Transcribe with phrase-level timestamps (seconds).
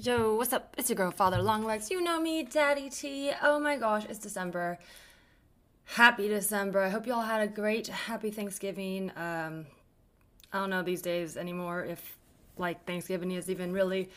[0.00, 0.76] Yo, what's up?
[0.78, 1.90] It's your girl, Father Longlegs.
[1.90, 3.32] You know me, Daddy T.
[3.42, 4.78] Oh my gosh, it's December.
[5.86, 6.80] Happy December.
[6.82, 9.10] I hope you all had a great, happy Thanksgiving.
[9.16, 9.66] Um,
[10.52, 12.16] I don't know these days anymore if
[12.56, 14.08] like Thanksgiving is even really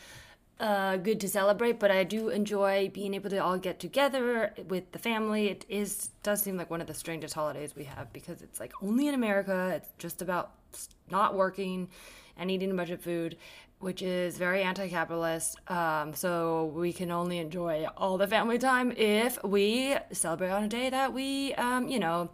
[0.60, 4.92] uh, good to celebrate, but I do enjoy being able to all get together with
[4.92, 5.48] the family.
[5.48, 8.72] It is does seem like one of the strangest holidays we have because it's like
[8.82, 9.72] only in America.
[9.74, 10.52] It's just about
[11.10, 11.88] not working
[12.36, 13.36] and eating a bunch of food
[13.82, 15.58] which is very anti capitalist.
[15.68, 20.68] Um, so we can only enjoy all the family time if we celebrate on a
[20.68, 22.30] day that we, um, you know,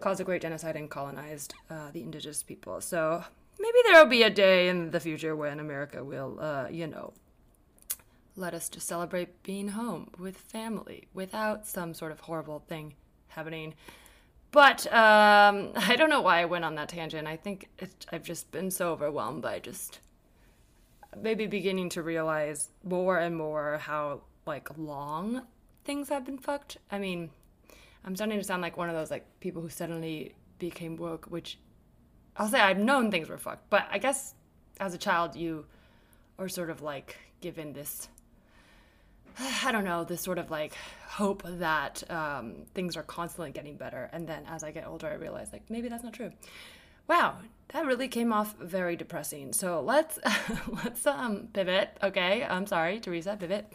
[0.00, 2.80] caused a great genocide and colonized uh, the indigenous people.
[2.80, 3.24] So
[3.60, 7.12] maybe there will be a day in the future when America will, uh, you know,
[8.34, 12.94] let us just celebrate being home with family without some sort of horrible thing
[13.28, 13.74] happening.
[14.50, 17.28] But um, I don't know why I went on that tangent.
[17.28, 20.00] I think it, I've just been so overwhelmed by just
[21.16, 25.42] maybe beginning to realize more and more how like long
[25.84, 26.76] things have been fucked.
[26.90, 27.30] I mean,
[28.04, 31.58] I'm starting to sound like one of those like people who suddenly became woke, which
[32.36, 34.34] I'll say I've known things were fucked, but I guess
[34.78, 35.66] as a child you
[36.38, 38.08] are sort of like given this
[39.64, 40.74] I don't know, this sort of like
[41.06, 44.08] hope that um, things are constantly getting better.
[44.12, 46.32] And then as I get older, I realize like maybe that's not true
[47.10, 47.38] wow,
[47.72, 49.52] that really came off very depressing.
[49.52, 50.18] So let's
[50.84, 51.90] let's um pivot.
[52.02, 53.70] Okay, I'm sorry, Teresa, pivot.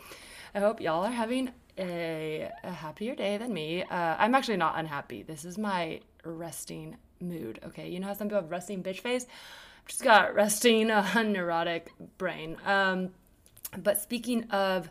[0.55, 3.83] I hope y'all are having a, a happier day than me.
[3.83, 5.21] Uh, I'm actually not unhappy.
[5.21, 7.59] This is my resting mood.
[7.65, 9.27] Okay, you know how some people have resting bitch face.
[9.81, 12.55] I've just got resting uh, neurotic brain.
[12.65, 13.09] Um,
[13.77, 14.89] but speaking of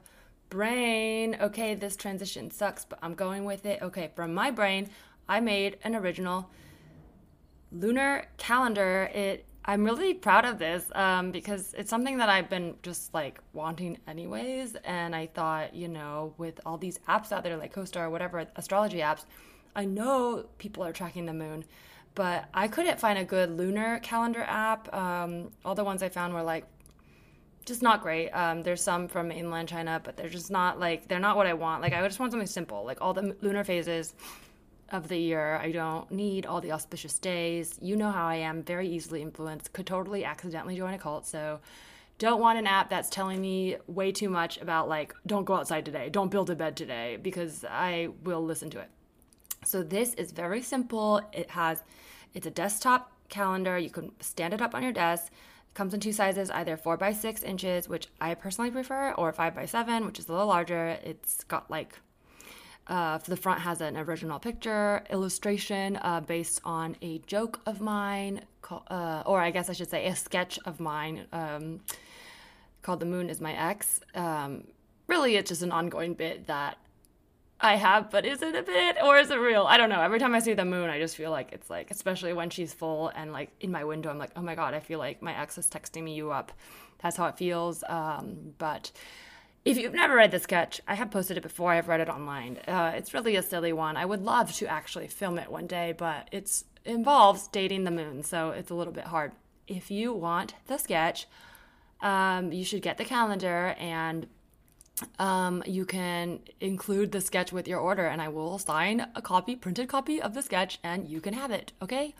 [0.50, 3.80] brain, okay, this transition sucks, but I'm going with it.
[3.80, 4.90] Okay, from my brain,
[5.26, 6.50] I made an original
[7.74, 9.10] lunar calendar.
[9.14, 13.40] It I'm really proud of this um, because it's something that I've been just like
[13.54, 14.76] wanting anyways.
[14.84, 18.46] And I thought, you know, with all these apps out there like CoStar or whatever
[18.56, 19.24] astrology apps,
[19.74, 21.64] I know people are tracking the moon,
[22.14, 24.94] but I couldn't find a good lunar calendar app.
[24.94, 26.66] Um, all the ones I found were like
[27.64, 28.28] just not great.
[28.30, 31.54] Um, there's some from mainland China, but they're just not like they're not what I
[31.54, 31.80] want.
[31.80, 34.14] Like I just want something simple, like all the lunar phases
[34.94, 35.56] of the year.
[35.56, 37.78] I don't need all the auspicious days.
[37.80, 41.26] You know how I am, very easily influenced, could totally accidentally join a cult.
[41.26, 41.60] So
[42.18, 45.84] don't want an app that's telling me way too much about like don't go outside
[45.84, 48.90] today, don't build a bed today because I will listen to it.
[49.64, 51.20] So this is very simple.
[51.32, 51.82] It has
[52.32, 53.78] it's a desktop calendar.
[53.78, 55.32] You can stand it up on your desk.
[55.32, 59.32] It comes in two sizes, either 4 by 6 inches, which I personally prefer, or
[59.32, 60.98] 5 by 7, which is a little larger.
[61.02, 61.98] It's got like
[62.86, 68.42] uh, the front has an original picture illustration uh, based on a joke of mine,
[68.70, 71.80] uh, or I guess I should say a sketch of mine um,
[72.82, 74.64] called "The Moon Is My Ex." Um,
[75.06, 76.78] really, it's just an ongoing bit that
[77.60, 79.64] I have, but is it a bit or is it real?
[79.64, 80.02] I don't know.
[80.02, 82.74] Every time I see the moon, I just feel like it's like, especially when she's
[82.74, 85.38] full and like in my window, I'm like, oh my god, I feel like my
[85.40, 86.52] ex is texting me you up.
[87.02, 87.82] That's how it feels.
[87.88, 88.92] Um, but
[89.64, 91.72] if you've never read the sketch, I have posted it before.
[91.72, 92.58] I've read it online.
[92.68, 93.96] Uh, it's really a silly one.
[93.96, 98.22] I would love to actually film it one day, but it involves dating the moon,
[98.22, 99.32] so it's a little bit hard.
[99.66, 101.26] If you want the sketch,
[102.02, 104.26] um, you should get the calendar and
[105.18, 109.56] um, you can include the sketch with your order, and I will sign a copy,
[109.56, 111.72] printed copy of the sketch, and you can have it.
[111.82, 112.14] Okay.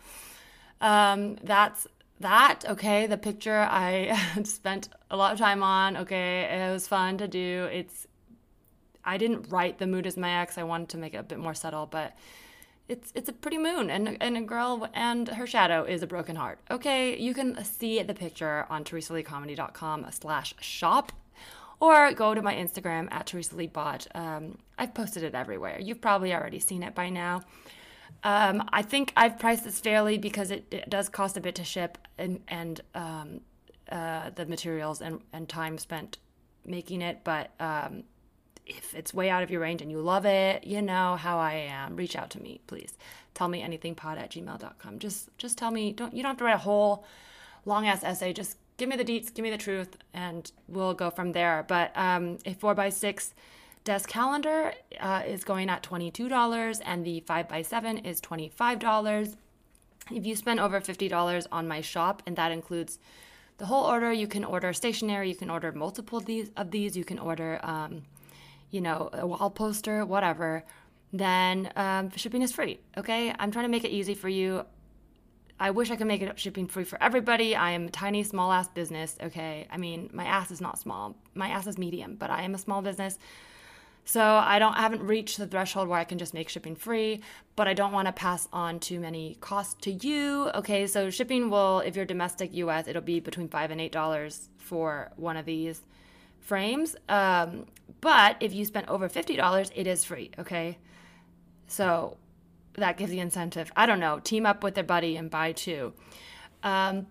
[0.81, 1.87] Um, that's
[2.19, 7.17] that okay the picture i spent a lot of time on okay it was fun
[7.17, 7.67] to do.
[7.71, 8.07] It's
[9.03, 10.57] i didn't write the mood as my ex.
[10.57, 12.15] I wanted to make it a bit more subtle but
[12.87, 16.35] it's it's a pretty moon and, and a girl and her shadow is a broken
[16.35, 16.59] heart.
[16.71, 21.11] Okay you can see the picture on teresaleecomedy.com slash shop
[21.81, 25.79] or go to my instagram at teresaleebot um, i've posted it everywhere.
[25.79, 27.43] You've probably already seen it by now
[28.25, 31.63] um, I think I've priced this fairly because it, it does cost a bit to
[31.63, 33.41] ship and and um,
[33.91, 36.17] uh, the materials and, and time spent
[36.65, 37.19] making it.
[37.23, 38.03] But um,
[38.65, 41.53] if it's way out of your range and you love it, you know how I
[41.53, 41.95] am.
[41.95, 42.93] Reach out to me, please.
[43.35, 44.97] Tell me anythingpod at gmail.com.
[44.97, 45.91] Just just tell me.
[45.91, 47.05] Don't you don't have to write a whole
[47.63, 48.33] long ass essay.
[48.33, 51.63] Just give me the deets, give me the truth, and we'll go from there.
[51.67, 53.35] But um, a four by six
[53.85, 59.35] desk calendar uh, is going at $22 and the 5x7 is $25.
[60.11, 62.99] If you spend over $50 on my shop, and that includes
[63.57, 67.05] the whole order, you can order stationery, you can order multiple these, of these you
[67.05, 68.03] can order, um,
[68.69, 70.63] you know, a wall poster, whatever,
[71.13, 72.79] then um, shipping is free.
[72.97, 74.65] Okay, I'm trying to make it easy for you.
[75.59, 77.55] I wish I could make it shipping free for everybody.
[77.55, 79.15] I am a tiny, small ass business.
[79.23, 79.67] Okay.
[79.71, 81.15] I mean, my ass is not small.
[81.33, 83.17] My ass is medium, but I am a small business.
[84.07, 87.21] So I don't I haven't reached the threshold where I can just make shipping free,
[87.55, 90.51] but I don't want to pass on too many costs to you.
[90.53, 94.49] Okay, so shipping will, if you're domestic US, it'll be between five and eight dollars
[94.57, 95.81] for one of these
[96.39, 96.95] frames.
[97.09, 97.65] Um,
[97.99, 100.29] but if you spend over fifty dollars, it is free.
[100.37, 100.77] Okay,
[101.65, 102.17] so
[102.73, 103.71] that gives the incentive.
[103.75, 105.93] I don't know, team up with a buddy and buy two.
[106.61, 107.07] Um,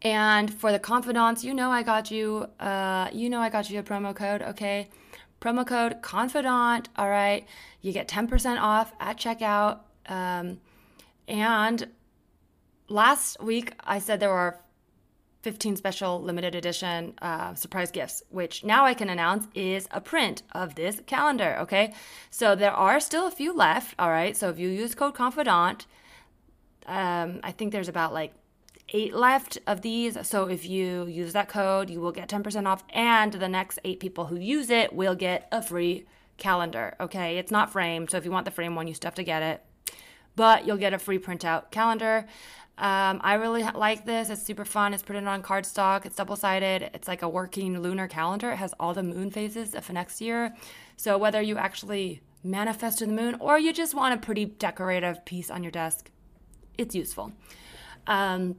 [0.00, 2.46] and for the confidants, you know I got you.
[2.58, 4.40] Uh, you know I got you a promo code.
[4.40, 4.88] Okay
[5.40, 7.46] promo code confidant all right?
[7.80, 9.80] You get 10% off at checkout.
[10.06, 10.58] Um,
[11.28, 11.88] and
[12.88, 14.58] last week i said there were
[15.42, 20.42] 15 special limited edition uh, surprise gifts which now i can announce is a print
[20.52, 21.92] of this calendar okay?
[22.30, 24.36] So there are still a few left all right?
[24.36, 25.86] So if you use code confidant
[26.86, 28.32] um, i think there's about like
[28.90, 30.16] eight left of these.
[30.26, 34.00] So if you use that code, you will get 10% off, and the next eight
[34.00, 36.06] people who use it will get a free
[36.36, 36.94] calendar.
[37.00, 39.24] Okay, it's not framed, so if you want the frame one, you still have to
[39.24, 39.64] get it,
[40.36, 42.26] but you'll get a free printout calendar.
[42.78, 44.30] Um, I really like this.
[44.30, 44.94] It's super fun.
[44.94, 46.06] It's printed on cardstock.
[46.06, 46.90] It's double sided.
[46.94, 48.52] It's like a working lunar calendar.
[48.52, 50.54] It has all the moon phases for next year.
[50.96, 55.50] So whether you actually manifest the moon or you just want a pretty decorative piece
[55.50, 56.12] on your desk,
[56.76, 57.32] it's useful.
[58.06, 58.54] Um,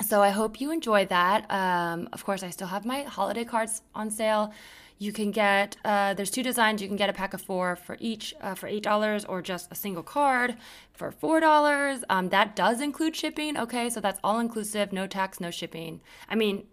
[0.00, 1.50] so I hope you enjoy that.
[1.50, 4.52] Um, of course, I still have my holiday cards on sale.
[4.98, 6.80] You can get uh, there's two designs.
[6.80, 9.70] You can get a pack of four for each uh, for eight dollars, or just
[9.72, 10.56] a single card
[10.92, 12.04] for four dollars.
[12.08, 13.56] Um, that does include shipping.
[13.58, 16.00] Okay, so that's all inclusive, no tax, no shipping.
[16.28, 16.66] I mean,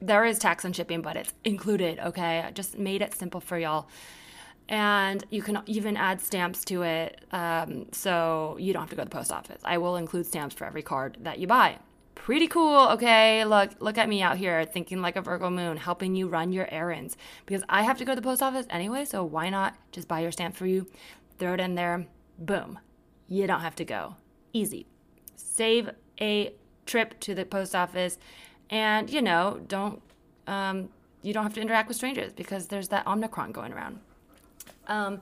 [0.00, 1.98] there is tax and shipping, but it's included.
[2.00, 3.88] Okay, I just made it simple for y'all
[4.68, 9.02] and you can even add stamps to it um, so you don't have to go
[9.02, 11.76] to the post office i will include stamps for every card that you buy
[12.24, 12.88] pretty cool.
[12.90, 16.52] Okay, look, look at me out here thinking like a Virgo moon, helping you run
[16.52, 19.06] your errands because I have to go to the post office anyway.
[19.06, 20.86] So why not just buy your stamp for you,
[21.38, 22.06] throw it in there,
[22.38, 22.78] boom,
[23.26, 24.16] you don't have to go.
[24.52, 24.86] Easy.
[25.34, 25.90] Save
[26.20, 26.52] a
[26.84, 28.18] trip to the post office,
[28.68, 30.02] and you know, don't
[30.46, 30.90] um,
[31.22, 33.98] you don't have to interact with strangers because there's that Omicron going around.
[34.88, 35.20] Um,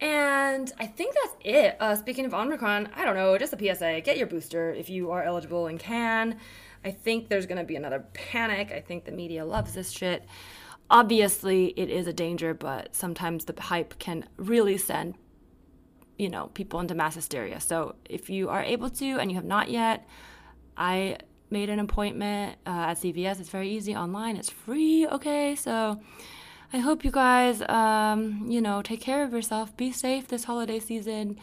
[0.00, 1.76] and I think that's it.
[1.78, 4.00] Uh, speaking of Omicron, I don't know, just a PSA.
[4.00, 6.38] Get your booster if you are eligible and can.
[6.84, 8.72] I think there's going to be another panic.
[8.72, 10.24] I think the media loves this shit.
[10.88, 15.14] Obviously, it is a danger, but sometimes the hype can really send,
[16.18, 17.60] you know, people into mass hysteria.
[17.60, 20.08] So if you are able to and you have not yet,
[20.76, 21.18] I
[21.50, 23.38] made an appointment uh, at CVS.
[23.38, 24.36] It's very easy online.
[24.36, 25.06] It's free.
[25.06, 26.00] Okay, so
[26.72, 30.78] I hope you guys, um, you know, take care of yourself, be safe this holiday
[30.78, 31.38] season.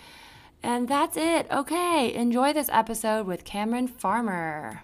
[0.63, 1.47] And that's it.
[1.51, 4.83] Okay, enjoy this episode with Camirin Farmer.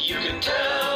[0.00, 0.89] You can tell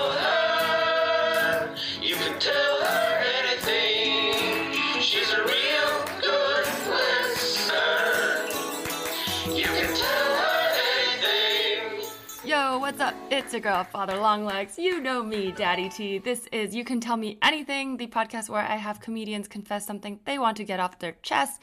[12.97, 13.15] what's up?
[13.29, 14.79] It's your girl, Father Longlegs.
[14.79, 16.19] You know me, Daddy T.
[16.19, 20.21] This is You Can Tell Me Anything, the podcast where I have comedians confess something
[20.27, 21.61] they want to get off their chest.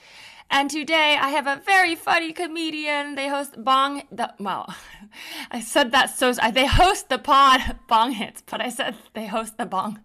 [0.50, 3.16] And today I have a very funny comedian.
[3.16, 4.04] They host Bong.
[4.12, 4.76] The, well,
[5.52, 6.34] I said that so.
[6.34, 10.02] They host the pod Bong Hits, but I said they host the Bong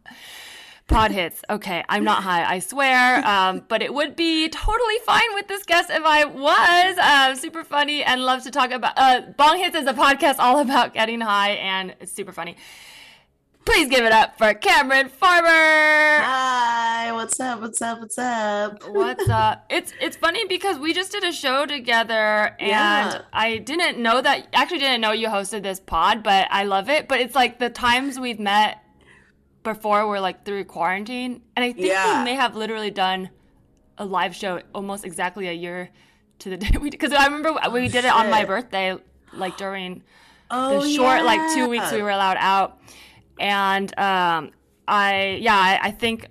[0.88, 1.42] pod hits.
[1.50, 3.26] Okay, I'm not high, I swear.
[3.26, 6.98] Um, but it would be totally fine with this guest if I was.
[6.98, 8.94] Um, super funny and love to talk about.
[8.96, 12.56] Uh, Bong Hits is a podcast all about getting high, and it's super funny.
[13.64, 15.48] Please give it up for Camirin Farmer.
[15.48, 17.60] Hi, what's up?
[17.60, 17.98] What's up?
[17.98, 18.88] What's up?
[18.88, 19.66] what's up?
[19.68, 23.22] It's it's funny because we just did a show together and yeah.
[23.32, 27.08] I didn't know that actually didn't know you hosted this pod, but I love it.
[27.08, 28.85] But it's like the times we've met
[29.66, 32.20] before we were like through quarantine, and I think yeah.
[32.20, 33.30] we may have literally done
[33.98, 35.90] a live show almost exactly a year
[36.38, 38.04] to the day we because I remember oh, we did shit.
[38.06, 38.96] it on my birthday,
[39.32, 40.02] like during
[40.50, 41.24] oh, the short yeah.
[41.24, 42.78] like two weeks we were allowed out,
[43.38, 44.52] and um,
[44.86, 46.28] I yeah I, I think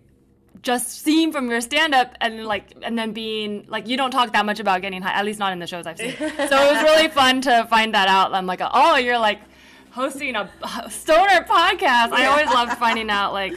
[0.62, 4.32] just seeing from your stand up and like and then being like you don't talk
[4.32, 6.74] that much about getting high at least not in the shows I've seen so it
[6.74, 9.42] was really fun to find that out I'm like oh you're like
[9.96, 10.50] hosting a
[10.90, 11.80] stoner podcast.
[11.80, 12.10] Yeah.
[12.12, 13.54] I always loved finding out like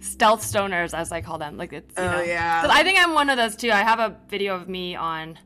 [0.00, 1.56] stealth stoners, as I call them.
[1.56, 2.66] Like it's you oh know, yeah.
[2.68, 3.70] I think I'm one of those too.
[3.70, 5.38] I have a video of me on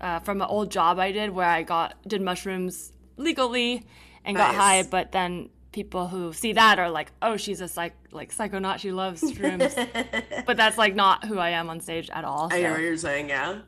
[0.00, 3.86] uh, from an old job I did where I got did mushrooms legally
[4.24, 4.46] and nice.
[4.46, 8.34] got high, but then people who see that are like, oh, she's a psych like
[8.34, 8.78] psychonaut.
[8.78, 9.74] She loves shrooms,
[10.46, 12.50] but that's like not who I am on stage at all.
[12.50, 12.56] So.
[12.56, 13.28] I know what you're saying.
[13.28, 13.60] Yeah.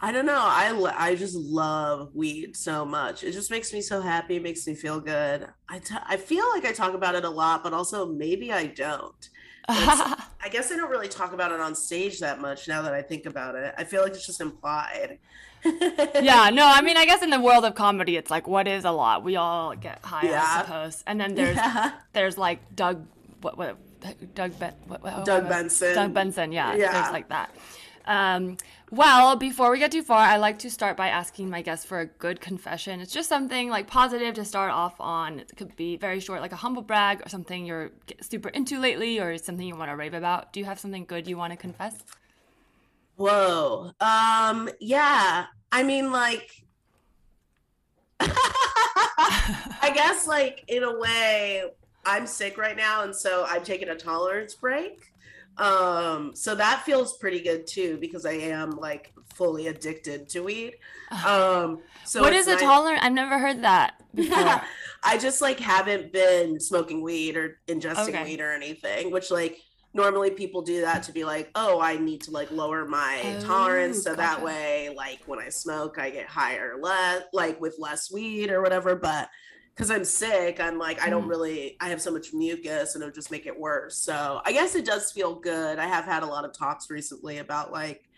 [0.00, 0.38] I don't know.
[0.38, 3.24] I I just love weed so much.
[3.24, 4.36] It just makes me so happy.
[4.36, 5.48] It makes me feel good.
[5.68, 8.66] I t- I feel like I talk about it a lot, but also maybe I
[8.66, 9.28] don't.
[9.68, 13.02] I guess I don't really talk about it on stage that much now that I
[13.02, 13.74] think about it.
[13.76, 15.18] I feel like it's just implied.
[15.64, 18.84] yeah, no, I mean, I guess in the world of comedy, it's like, what is
[18.84, 19.24] a lot?
[19.24, 20.42] We all get high, Yeah.
[20.46, 21.02] I suppose.
[21.06, 21.92] And then there's Yeah.
[22.12, 23.04] there's like Doug,
[23.42, 23.76] what, what,
[24.34, 25.94] Doug, ben, what, what, Doug what- Benson.
[25.94, 26.92] Doug Benson, yeah, Yeah.
[26.92, 27.50] there's like that.
[28.06, 28.56] Um,
[28.90, 32.00] well, before we get too far, I like to start by asking my guests for
[32.00, 33.00] a good confession.
[33.00, 35.40] It's just something like positive to start off on.
[35.40, 37.90] It could be very short, like a humble brag, or something you're
[38.20, 40.52] super into lately, or something you want to rave about.
[40.52, 42.02] Do you have something good you want to confess?
[43.16, 43.92] Whoa.
[44.00, 45.46] Um, yeah.
[45.70, 46.64] I mean, like,
[48.20, 51.64] I guess, like, in a way,
[52.06, 55.12] I'm sick right now, and so I'm taking a tolerance break.
[55.56, 60.74] Um, so that feels pretty good too, because I am like fully addicted to weed.
[61.24, 63.00] Um, so what is a tolerance?
[63.02, 64.62] I've never heard that before.
[65.02, 68.22] I just like haven't been smoking weed or ingesting Okay.
[68.22, 69.58] weed or anything, which like
[69.94, 73.38] normally people do that to be like, oh, I need to like lower my Oh,
[73.40, 78.10] tolerance so that way, like when I smoke, I get higher, less like with less
[78.12, 78.96] weed or whatever.
[78.96, 79.28] But
[79.78, 81.30] because I'm sick, I'm like, I don't Mm.
[81.30, 83.96] really, I have so much mucus and it'll just make it worse.
[83.96, 85.78] So I guess it does feel good.
[85.78, 88.08] I have had a lot of talks recently about like,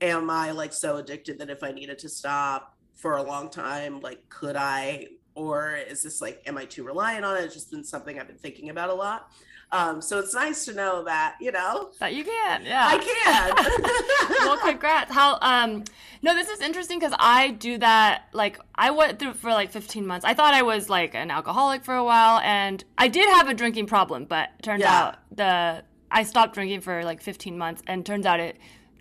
[0.00, 4.00] am I like so addicted that if I needed to stop for a long time,
[4.00, 5.08] like, could I?
[5.34, 7.44] Or is this like, am I too reliant on it?
[7.44, 9.30] It's just been something I've been thinking about a lot.
[9.72, 12.86] Um, so it's nice to know that, you know, that you can, yeah.
[12.86, 14.36] I can.
[14.46, 15.12] well, congrats.
[15.12, 15.84] How um
[16.22, 20.06] no, this is interesting because I do that like I went through for like 15
[20.06, 20.24] months.
[20.24, 23.54] I thought I was like an alcoholic for a while and I did have a
[23.54, 24.94] drinking problem, but turned Yeah.
[24.96, 28.56] out the I stopped drinking for like 15 months and turns out it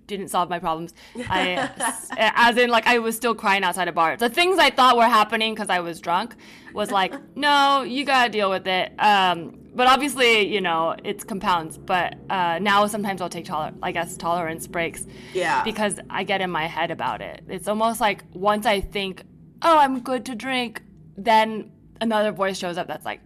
[0.07, 0.93] didn't solve my problems.
[1.29, 1.69] I
[2.17, 4.17] as in like I was still crying outside a bar.
[4.17, 6.35] The things I thought were happening because I was drunk
[6.73, 8.91] was like, no, you gotta deal with it.
[8.99, 11.77] Um, but obviously, you know, it's compounds.
[11.77, 15.63] But uh, now sometimes I'll take toler- I guess tolerance breaks yeah.
[15.63, 17.43] because I get in my head about it.
[17.49, 19.23] It's almost like once I think,
[19.61, 20.81] oh, I'm good to drink,
[21.17, 23.21] then another voice shows up that's like,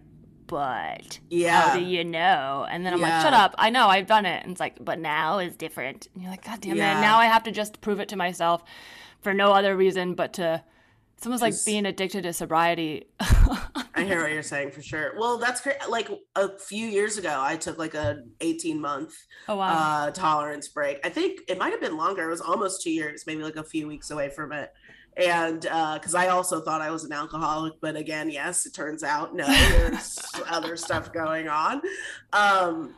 [0.46, 1.60] but Yeah.
[1.60, 2.66] how do you know?
[2.70, 4.42] And then I'm like, shut up, I know, I've done it.
[4.42, 6.08] And it's like, but now is different.
[6.14, 6.98] And you're like, God damn Yeah.
[6.98, 8.62] it, now I have to just prove it to myself
[9.20, 10.62] for no other reason but to.
[11.18, 13.08] It's almost like being addicted to sobriety.
[13.20, 15.14] I hear what you're saying for sure.
[15.18, 15.74] Well, that's great.
[15.88, 19.16] Like a few years ago, I took like a 18 month
[19.48, 19.72] oh wow.
[20.06, 21.04] uh, tolerance break.
[21.04, 22.22] I think it might have been longer.
[22.22, 24.72] It was almost two years, maybe like a few weeks away from it.
[25.16, 29.34] And because I also thought I was an alcoholic, but again, yes, it turns out
[29.34, 31.82] no, there's other stuff going on.
[32.32, 32.94] Um,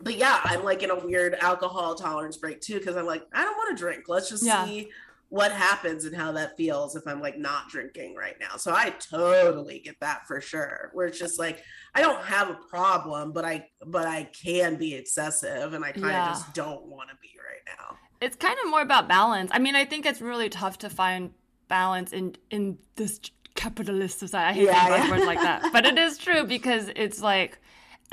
[0.00, 3.42] but yeah, I'm like in a weird alcohol tolerance break too, because I'm like, I
[3.42, 4.04] don't want to drink.
[4.06, 4.64] Let's just Yeah.
[4.64, 4.88] see
[5.28, 8.56] what happens and how that feels if I'm like not drinking right now.
[8.56, 10.90] So I totally get that for sure.
[10.94, 11.62] Where it's just like
[11.94, 16.04] I don't have a problem, but I but I can be excessive and I kind
[16.06, 16.28] of Yeah.
[16.28, 17.96] just don't want to be right now.
[18.20, 19.50] it's kind of more about balance.
[19.52, 21.32] I mean, I think it's really tough to find
[21.68, 23.20] balance in in this
[23.56, 24.60] capitalist society.
[24.60, 25.06] I hate Yeah, yeah.
[25.08, 27.58] buzzwords like that, but it is true because it's like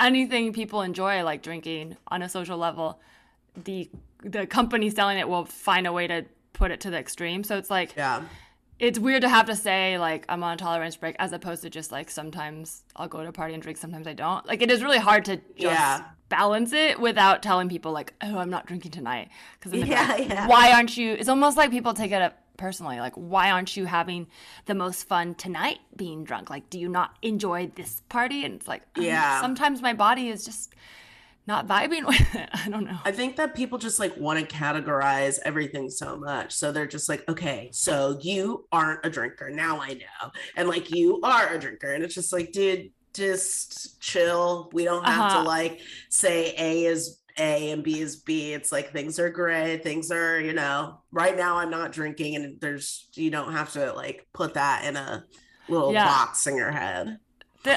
[0.00, 3.00] anything people enjoy, like drinking on a social level,
[3.64, 3.88] the
[4.22, 7.44] the company selling it will find a way to put it to the extreme.
[7.44, 8.22] So it's like Yeah.
[8.78, 11.70] it's weird to have to say like I'm on a tolerance break as opposed to
[11.70, 14.46] just like sometimes I'll go to a party and drink, sometimes I don't.
[14.46, 16.04] Like it is really hard to just Yeah.
[16.30, 19.28] balance it without telling people like, oh, I'm not drinking tonight.
[19.60, 20.46] Because Yeah, yeah.
[20.48, 21.12] why aren't you?
[21.12, 22.98] It's almost like people take it up personally.
[23.00, 24.28] Like, why aren't you having
[24.66, 26.50] the most fun tonight being drunk?
[26.50, 28.44] Like, do you not enjoy this party?
[28.44, 29.40] And it's like, um, Yeah.
[29.40, 30.72] sometimes my body is just
[31.46, 32.48] not vibing with it.
[32.52, 32.98] I don't know.
[33.04, 36.52] I think that people just like want to categorize everything so much.
[36.52, 39.50] So they're just like, okay, so you aren't a drinker.
[39.50, 40.30] Now I know.
[40.56, 41.92] And like you are a drinker.
[41.92, 44.70] And it's just like, dude, just chill.
[44.72, 45.42] We don't have Uh-huh.
[45.42, 48.52] to like say A is A and B is B.
[48.52, 49.76] It's like things are gray.
[49.78, 53.92] Things are, you know, right now I'm not drinking and there's, you don't have to
[53.92, 55.24] like put that in a
[55.68, 56.06] little Yeah.
[56.06, 57.18] box in your head.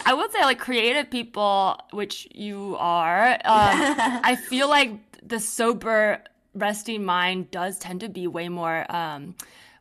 [0.05, 4.91] I would say, like, creative people, which you are, um, I feel like
[5.23, 8.85] the sober, resting mind does tend to be way more.
[8.93, 9.35] Um,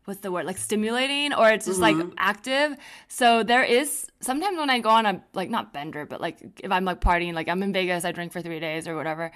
[0.07, 2.77] what's the word like stimulating or it's just like active
[3.09, 6.71] so there is sometimes when i go on a like not bender but like if
[6.71, 9.33] i'm like partying like i'm in vegas i drink for three days or whatever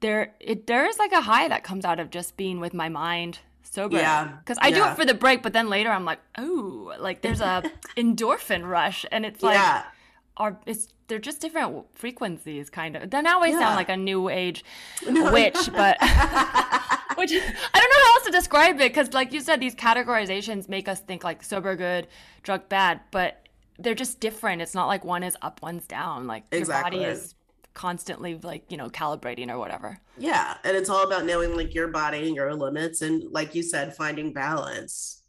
[0.00, 2.88] there it there is like a high that comes out of just being with my
[2.88, 6.20] mind sober Yeah, because i do it for the break but then later i'm like
[6.38, 7.62] oh like there's a
[7.96, 9.84] endorphin rush and it's like yeah.
[10.36, 13.58] Are it's they're just different frequencies kind of then now i Yeah.
[13.60, 14.64] sound like a new age
[15.06, 15.96] witch but
[17.16, 20.68] Which I don't know how else to describe it because, like you said, these categorizations
[20.68, 22.08] make us think like sober good,
[22.42, 23.46] drug bad, but
[23.78, 24.60] they're just different.
[24.62, 26.26] It's not like one is up, one's down.
[26.26, 26.98] Like Exactly.
[26.98, 27.36] your body is
[27.72, 30.00] constantly like you know calibrating or whatever.
[30.18, 33.62] Yeah, and it's all about knowing like your body and your limits, and like you
[33.62, 35.22] said, finding balance.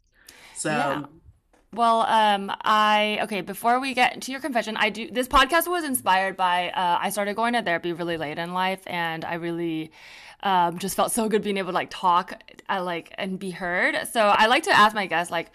[0.56, 1.04] So Yeah.
[1.72, 3.40] Well, um, I okay.
[3.42, 5.10] Before we get into your confession, I do.
[5.10, 6.70] This podcast was inspired by.
[6.70, 9.90] Uh, I started going to therapy really late in life, and I really
[10.42, 14.06] um, just felt so good being able to like talk, uh, like and be heard.
[14.12, 15.50] So I like to ask my guests, like,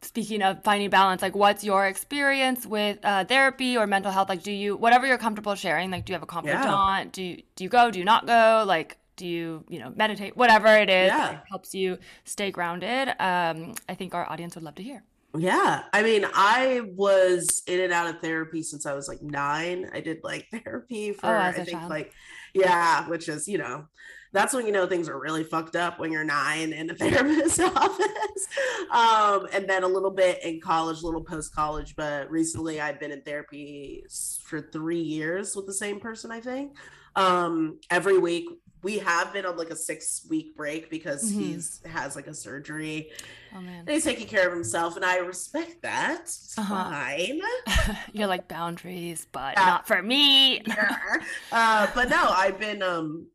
[0.00, 4.28] speaking of finding balance, like, what's your experience with uh, therapy or mental health?
[4.30, 5.90] Like, do you whatever you're comfortable sharing?
[5.90, 7.12] Like, do you have a confidant?
[7.12, 7.90] Do you do you go?
[7.90, 8.64] Do you not go?
[8.66, 8.98] Like.
[9.14, 11.32] Do you, you know, meditate, whatever it is Yeah.
[11.32, 13.08] that helps you stay grounded?
[13.20, 15.04] Um, I think our audience would love to hear.
[15.34, 19.88] Yeah, I mean, I was in and out of therapy since I was like nine.
[19.94, 21.90] I did like therapy for Oh, I think child.
[21.90, 22.12] like
[22.54, 23.86] yeah, which is, you know,
[24.34, 27.58] that's when you know things are really fucked up when you're nine in a therapist's
[27.76, 28.46] office.
[28.90, 33.00] Um, and then a little bit in college, a little post college, but recently I've
[33.00, 34.04] been in therapy
[34.44, 36.76] for three years with the same person, I think.
[37.16, 38.46] Um, every week
[38.82, 41.38] we have been on like a six week break because Mhm.
[41.40, 43.10] he's has like a surgery
[43.54, 43.80] Oh man.
[43.80, 46.22] and he's taking care of himself, and I respect that.
[46.22, 46.74] It's Uh-huh.
[46.74, 47.40] fine.
[48.12, 49.66] You're like boundaries, but Yeah.
[49.66, 50.62] not for me.
[50.66, 50.96] Yeah.
[51.52, 53.28] uh, but no, I've been um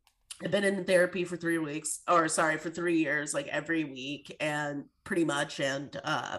[0.43, 4.35] I've been in therapy for three weeks, or sorry, for three years, like every week,
[4.39, 5.59] and pretty much.
[5.59, 6.37] And uh,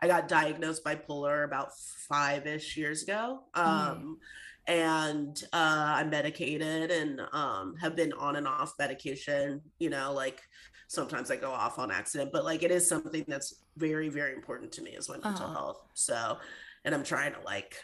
[0.00, 1.76] I got diagnosed bipolar about
[2.08, 3.40] five ish years ago.
[3.54, 4.18] Um,
[4.66, 9.60] and uh, I'm medicated and um, have been on and off medication.
[9.78, 10.40] You know, like
[10.88, 14.72] sometimes I go off on accident, but like it is something that's very, very important
[14.72, 15.52] to me is my mental Uh-huh.
[15.54, 15.80] health.
[15.94, 16.38] So,
[16.84, 17.76] and I'm trying to like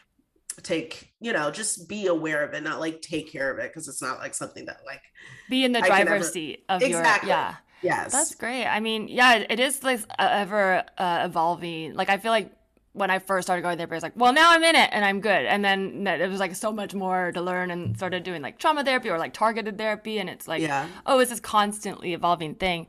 [0.63, 3.89] take, you know, just be aware of it, not like take care of it because
[3.89, 5.03] it's not like something that like,
[5.49, 7.29] Be in the I driver's never- seat of Exactly.
[7.31, 7.55] your yeah.
[7.83, 8.67] yes, That's great.
[8.67, 11.95] I mean, yeah, it is like ever uh, evolving.
[11.95, 12.53] Like I feel like
[12.93, 14.91] when I first started going to therapy, I was like, well, now I'm in it
[14.93, 15.45] and I'm good.
[15.47, 18.83] And then it was like so much more to learn and started doing like trauma
[18.85, 20.19] therapy or like targeted therapy.
[20.19, 22.89] And it's like, yeah, oh, it's this constantly evolving thing.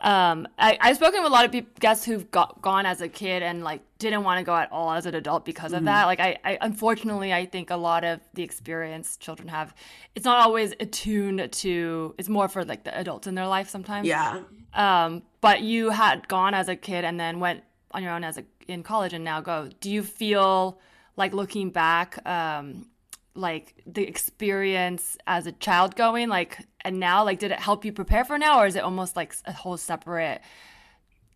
[0.00, 3.08] Um, I, I've spoken with a lot of people, guests who've got, gone as a
[3.08, 5.84] kid and like didn't want to go at all as an adult because of Mm-hmm.
[5.86, 6.06] that.
[6.06, 9.74] Like, I, I, unfortunately, I think a lot of the experience children have,
[10.16, 14.08] it's not always attuned to, it's more for like the adults in their life sometimes.
[14.08, 14.40] yeah.
[14.74, 17.62] Um, but you had gone as a kid and then went
[17.92, 19.68] on your own as a in college and now go.
[19.80, 20.78] Do you feel
[21.16, 22.86] like looking back, um,
[23.34, 27.92] like the experience as a child going, like and now, like did it help you
[27.92, 30.40] prepare for now, or is it almost like a whole separate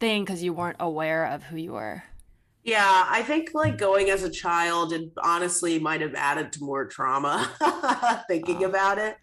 [0.01, 2.03] thing because you weren't aware of who you were?
[2.65, 6.87] Yeah, I think like going as a child and honestly might have added to more
[6.87, 7.49] trauma
[8.29, 8.65] thinking Wow.
[8.65, 9.17] about it.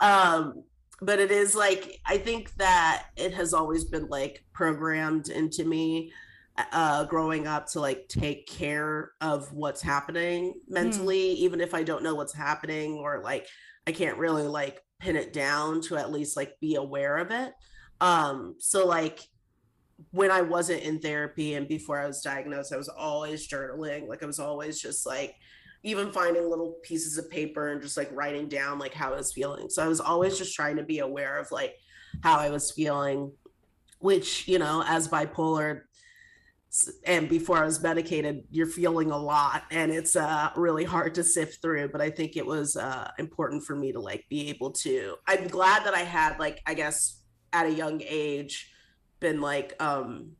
[0.00, 0.64] Um,
[1.00, 6.12] but it is like I think that it has always been like programmed into me
[6.72, 12.02] uh growing up to like take care of what's happening mentally even if I don't
[12.02, 13.46] know what's happening or like
[13.86, 17.52] I can't really like pin it down to at least like be aware of it.
[18.00, 19.20] Um so like
[20.10, 24.08] when I wasn't in therapy and before I was diagnosed, I was always journaling.
[24.08, 25.34] Like I was always just like
[25.82, 29.32] even finding little pieces of paper and just like writing down like how I was
[29.32, 29.68] feeling.
[29.70, 31.74] So I was always just trying to be aware of like
[32.22, 33.32] how I was feeling,
[33.98, 35.82] which, you know, as bipolar
[37.06, 41.24] and before I was medicated, you're feeling a lot and it's uh really hard to
[41.24, 44.72] sift through, but I think it was uh important for me to like be able
[44.72, 48.70] to I'm glad that I had like I guess at a young age
[49.20, 50.32] been like um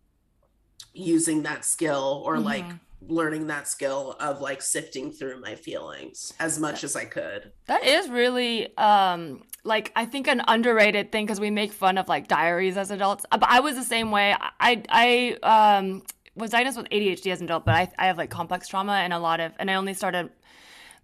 [0.92, 2.80] using that skill or like Mhm.
[3.00, 7.52] learning that skill of like sifting through my feelings as much as I could.
[7.66, 12.08] That is really um like I think an underrated thing because we make fun of
[12.08, 13.24] like diaries as adults.
[13.30, 14.34] But I was the same way.
[14.60, 16.02] I I um
[16.38, 19.12] was diagnosed with ADHD as an adult, but I I have like complex trauma and
[19.12, 20.30] a lot of and I only started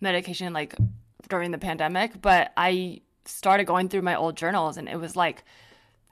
[0.00, 0.74] medication like
[1.28, 5.44] during the pandemic, but I started going through my old journals and it was like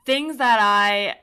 [0.05, 1.17] things that I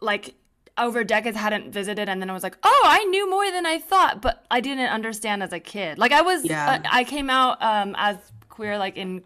[0.00, 0.34] like
[0.76, 3.78] over decades hadn't visited and then I was like, "Oh, I knew more than I
[3.78, 5.98] thought," but I didn't understand as a kid.
[5.98, 6.80] Like I was Yeah.
[6.84, 8.16] uh, I came out um as
[8.48, 9.22] queer like in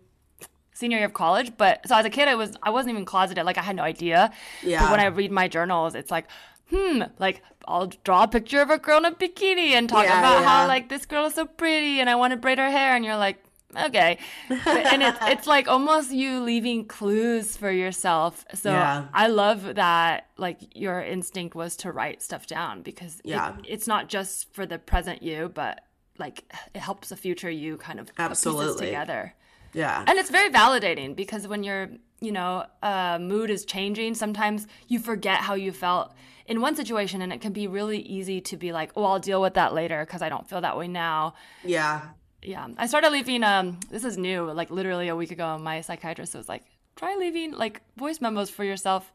[0.75, 3.45] senior year of college, but so as a kid I was I wasn't even closeted.
[3.45, 4.33] Like I had no idea.
[4.63, 4.81] Yeah.
[4.83, 6.27] But when I read my journals, it's like,
[6.73, 10.19] hmm, like I'll draw a picture of a girl in a bikini and talk Yeah,
[10.19, 10.49] about yeah.
[10.49, 13.05] how like this girl is so pretty and I want to braid her hair, and
[13.05, 13.39] you're like,
[13.77, 14.19] okay,
[14.51, 18.45] and it's it's like almost you leaving clues for yourself.
[18.55, 19.07] So Yeah.
[19.15, 23.57] I love that like your instinct was to write stuff down because it- Yeah.
[23.69, 25.85] it's not just for the present you, but
[26.19, 28.87] like it helps the future you kind of Absolutely.
[28.87, 29.35] together.
[29.73, 30.05] Yeah.
[30.07, 31.89] And it's very validating because when your,
[32.23, 36.13] you know, uh, mood is changing, sometimes you forget how you felt
[36.47, 39.43] in one situation and it can be really easy to be like, oh, I'll deal
[39.43, 41.35] with that later because I don't feel that way now.
[41.65, 42.03] Yeah.
[42.43, 42.69] Yeah.
[42.79, 46.49] I started leaving, um, this is new, like literally a week ago, my psychiatrist was
[46.49, 46.63] like,
[46.97, 49.13] try leaving like voice memos for yourself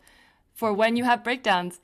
[0.53, 1.79] for when you have breakdowns.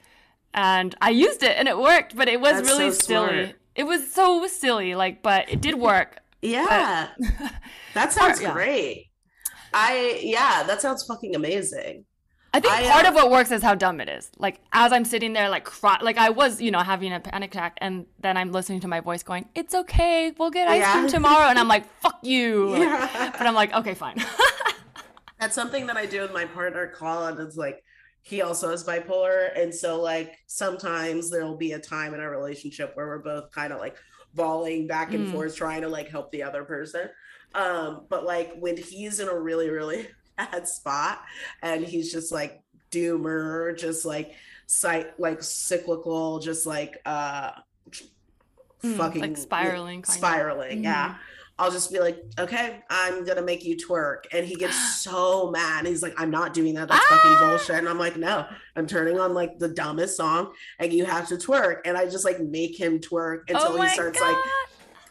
[0.54, 3.44] And I used it and it worked, but it was That's really so silly.
[3.46, 3.56] smart.
[3.76, 6.20] It was so silly, like, but it did work.
[6.42, 7.10] Yeah.
[7.94, 8.54] that sounds yeah.
[8.54, 9.08] great.
[9.74, 12.06] I yeah, that sounds fucking amazing.
[12.56, 14.30] I think I, part uh, of what works is how dumb it is.
[14.38, 17.56] Like as I'm sitting there, like cry, like I was, you know, having a panic
[17.56, 20.94] attack, and then I'm listening to my voice going, "It's okay, we'll get ice Yeah.
[20.94, 23.32] cream tomorrow," and I'm like, "Fuck you," Yeah.
[23.38, 24.18] but I'm like, "Okay, fine."
[25.40, 27.40] That's something that I do with my partner Colin.
[27.46, 27.84] It's like
[28.22, 29.50] he also is bipolar.
[29.60, 33.74] And so like sometimes there'll be a time in our relationship where we're both kind
[33.74, 33.98] of like
[34.34, 35.32] volleying back and Mm.
[35.32, 37.10] forth, trying to like help the other person.
[37.54, 41.22] Um, but like when he's in a really, really bad spot
[41.62, 42.62] and he's just like
[42.92, 44.34] doomer, just like
[44.68, 47.52] sight like cyclical, just like uh
[48.84, 50.14] Mm, fucking like spiraling, kind of.
[50.30, 51.10] spiraling, yeah.
[51.12, 51.18] Mhm.
[51.60, 54.24] I'll just be like, okay, I'm gonna make you twerk.
[54.34, 55.86] And he gets so mad.
[55.86, 56.90] He's like, I'm not doing that.
[56.90, 57.50] That's fucking Ah!
[57.50, 57.76] bullshit.
[57.78, 61.36] And I'm like, no, I'm turning on like the dumbest song and you have to
[61.38, 61.78] twerk.
[61.86, 64.34] And I just like make him twerk until oh he starts God.
[64.34, 64.44] like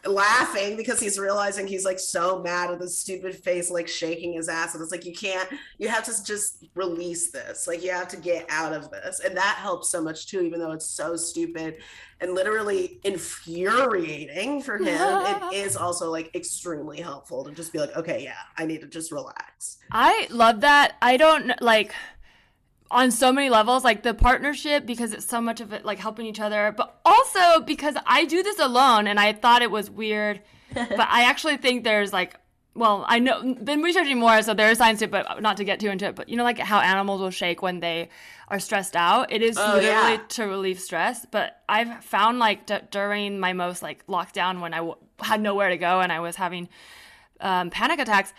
[0.04, 4.48] laughing because he's realizing he's like so mad with his stupid face, like shaking his
[4.48, 4.74] ass.
[4.74, 7.66] And it's like, you can't, you have to just release this.
[7.66, 9.20] Like, you have to get out of this.
[9.20, 11.78] And that helps so much too, even though it's so stupid
[12.20, 14.86] and literally infuriating for him.
[14.86, 18.86] it is also like extremely helpful to just be like, okay, yeah, I need to
[18.86, 19.78] just relax.
[19.90, 20.96] I love that.
[21.02, 21.92] I don't like
[22.92, 26.26] on so many levels, like the partnership because it's so much of it like helping
[26.26, 30.40] each other, but also because I do this alone and I thought it was weird,
[30.74, 32.36] but I actually think there's like
[32.74, 35.64] well, I know been researching more, so there is science to it, but not to
[35.64, 36.14] get too into it.
[36.16, 38.08] But you know, like how animals will shake when they
[38.48, 39.30] are stressed out.
[39.30, 40.20] It is Oh, literally yeah.
[40.30, 41.26] to relieve stress.
[41.30, 45.68] But I've found like d- during my most like lockdown when I w- had nowhere
[45.68, 46.70] to go and I was having
[47.40, 48.32] um, panic attacks,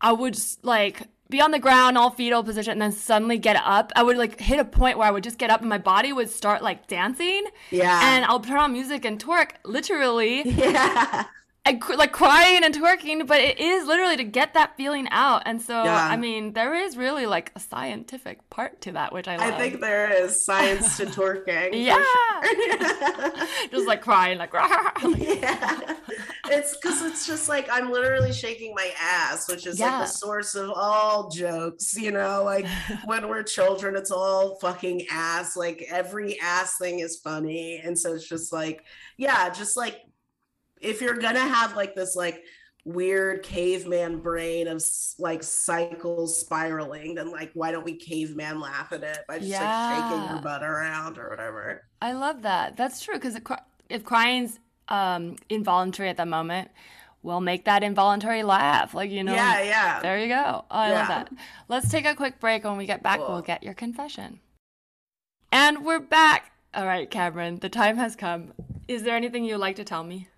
[0.00, 3.56] I would just, like be on the ground, all fetal position, and then suddenly get
[3.64, 3.92] up.
[3.96, 6.12] I would like hit a point where I would just get up and my body
[6.12, 8.00] would start like dancing, Yeah.
[8.02, 11.24] and I'll turn on music and twerk, literally, yeah.
[11.96, 13.26] Like crying and twerking.
[13.26, 16.08] But it is literally to get that feeling out, and so Yeah.
[16.10, 19.54] I mean, there is really like a scientific part to that, which I love.
[19.54, 21.70] I think there is science to twerking.
[21.72, 22.02] Yeah.
[22.42, 23.46] sure.
[23.70, 24.52] just like crying, like,
[25.16, 25.96] yeah.
[26.46, 30.54] It's because it's just like I'm literally shaking my ass, which is like the source
[30.54, 32.66] of all jokes, you know, like
[33.04, 35.56] when we're children, it's all fucking ass.
[35.56, 37.80] Like every ass thing is funny.
[37.82, 38.84] And so it's just like,
[39.16, 40.00] yeah, just like
[40.80, 42.42] if you're gonna have like this like
[42.86, 44.82] weird caveman brain of
[45.18, 49.60] like cycles spiraling, then like why don't we caveman laugh at it by just like
[49.60, 50.32] shaking Yeah.
[50.34, 51.84] your butt around or whatever?
[52.00, 52.76] I love that.
[52.76, 53.38] That's true because
[53.88, 56.70] if crying's um, involuntary at the moment,
[57.22, 58.94] we'll make that involuntary laugh.
[58.94, 60.00] Like you know, yeah, yeah.
[60.00, 60.64] there you go.
[60.64, 61.30] Oh, I love that.
[61.68, 62.64] Let's take a quick break.
[62.64, 63.28] When we get back, Cool.
[63.28, 64.40] we'll get your confession.
[65.52, 66.52] And we're back.
[66.72, 68.52] All right, Camirin, the time has come.
[68.88, 70.28] Is there anything you'd like to tell me?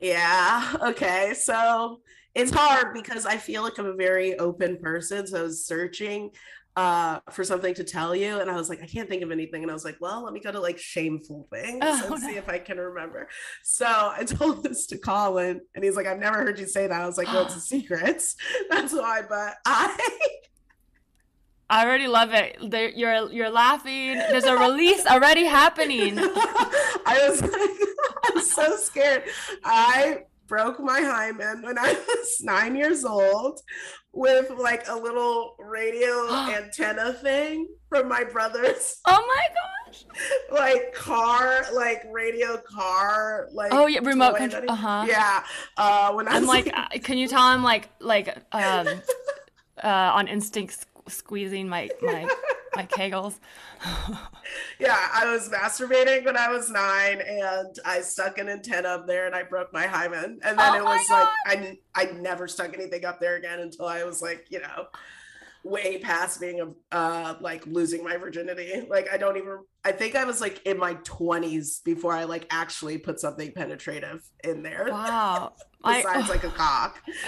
[0.00, 0.74] Yeah.
[0.88, 1.34] Okay.
[1.34, 2.00] So
[2.34, 5.26] it's hard because I feel like I'm a very open person.
[5.26, 6.30] So I was searching
[6.76, 9.62] uh for something to tell you and I was like, I can't think of anything.
[9.62, 12.36] And I was like, well, let me go to like shameful things Oh, and see
[12.36, 13.28] if I can remember.
[13.64, 17.00] So I told this to Colin and he's like, I've never heard you say that.
[17.02, 18.22] I was like, well, it's a secret.
[18.70, 19.96] That's why, but I
[21.70, 22.56] I already love it.
[22.96, 24.14] You're you're laughing.
[24.14, 26.14] There's a release already happening.
[26.18, 27.87] I was like,
[28.28, 29.24] I'm so scared.
[29.64, 33.60] I broke my hymen when I was nine years old
[34.12, 40.04] with like a little radio antenna thing from my brother's Oh my gosh.
[40.50, 44.64] like car, like radio car, like Oh yeah, remote control.
[44.68, 45.04] Uh huh.
[45.06, 45.44] Yeah.
[45.76, 48.88] Uh, when I I'm was like, uh, can you tell him like like um
[49.84, 52.26] uh on instinct squeezing my my
[52.78, 53.38] my kegels?
[54.78, 59.26] yeah, I was masturbating when I was nine, and I stuck an antenna up there,
[59.26, 60.38] and I broke my hymen.
[60.42, 63.86] And then Oh it was like I I never stuck anything up there again until
[63.86, 64.86] I was like, you know,
[65.64, 68.86] way past being a uh like losing my virginity.
[68.88, 69.58] Like I don't even.
[69.84, 74.22] I think I was like in my twenties before I like actually put something penetrative
[74.44, 74.88] in there.
[74.90, 75.52] Wow.
[75.84, 77.00] I, Besides like a cock.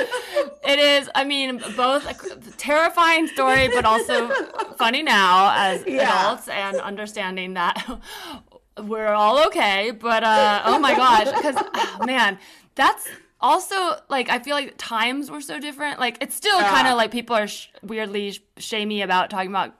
[0.64, 1.08] it is.
[1.14, 4.28] I mean, both a terrifying story, but also
[4.76, 6.02] funny now as Yeah.
[6.32, 8.00] adults and understanding that
[8.82, 9.92] we're all okay.
[9.92, 11.56] But uh, oh my gosh, because
[12.04, 12.38] man,
[12.74, 13.06] that's
[13.40, 13.74] also
[14.08, 15.98] like I feel like times were so different.
[15.98, 16.70] Like it's still Yeah.
[16.70, 19.74] kind of like people are sh- weirdly sh- shamey about talking about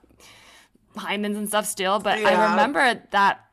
[0.97, 3.45] hymens and stuff still, but I remember that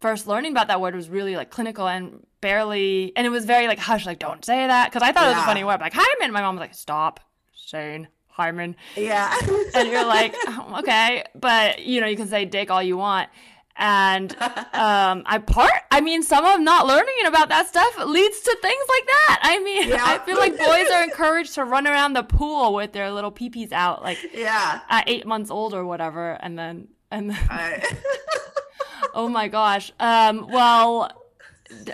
[0.00, 3.66] first learning about that word was really like clinical and barely and it was very
[3.68, 5.80] like hush like don't say that because I thought it was a funny word.
[5.80, 7.20] Like hymen, my mom was like stop
[7.54, 9.34] saying hymen Yeah.
[9.74, 13.30] and you're like, "Oh, okay, but you know, you can say dick all you want.
[13.76, 15.72] And um, I part.
[15.90, 19.38] I mean, some of not learning about that stuff leads to things like that.
[19.42, 20.04] I mean, Yeah.
[20.04, 23.72] I feel like boys are encouraged to run around the pool with their little peepees
[23.72, 24.80] out, like yeah.
[24.88, 27.82] at eight months old or whatever, and then and then, I,
[29.14, 29.92] oh my gosh.
[30.00, 31.10] Um, well,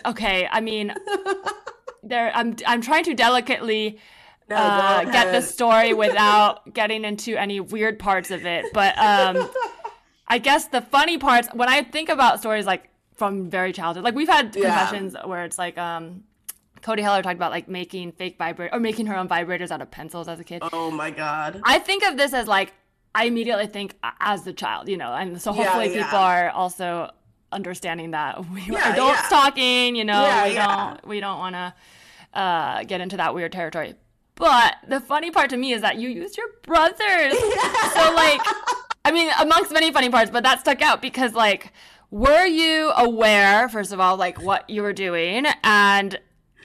[0.07, 0.49] okay.
[0.51, 0.95] I mean,
[2.03, 2.33] there.
[2.35, 3.99] I'm I'm trying to delicately
[4.49, 8.67] no, uh, get the story without getting into any weird parts of it.
[8.73, 9.49] But um,
[10.31, 14.15] I guess the funny parts when I think about stories like from very childhood, like
[14.15, 14.63] we've had Yeah.
[14.69, 16.23] confessions where it's like um,
[16.83, 19.91] Cody Heller talked about like making fake vibrators or making her own vibrators out of
[19.91, 20.63] pencils as a kid.
[20.73, 21.61] Oh my god.
[21.65, 22.73] I think of this as like
[23.15, 26.05] I immediately think as the child, you know, and so hopefully yeah.
[26.05, 27.11] people are also
[27.53, 29.29] understanding that we were Yeah, adults yeah.
[29.29, 30.67] talking, you know, Yeah, we yeah.
[30.95, 31.75] don't we don't want to
[32.41, 33.95] uh, get into that weird territory.
[34.37, 37.35] But the funny part to me is that you used your brothers.
[37.95, 38.41] So like
[39.05, 41.73] I mean amongst many funny parts, but that stuck out because like
[42.11, 46.19] were you aware first of all like what you were doing and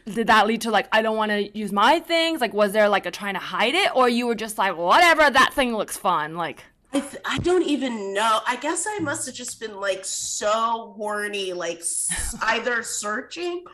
[0.06, 2.41] did that lead to like I don't want to use my things?
[2.41, 5.30] Like was there like a trying to hide it or you were just like whatever
[5.30, 8.39] that thing looks fun like I, th- I don't even know.
[8.48, 13.65] I guess I must have just been like so horny, like s- either searching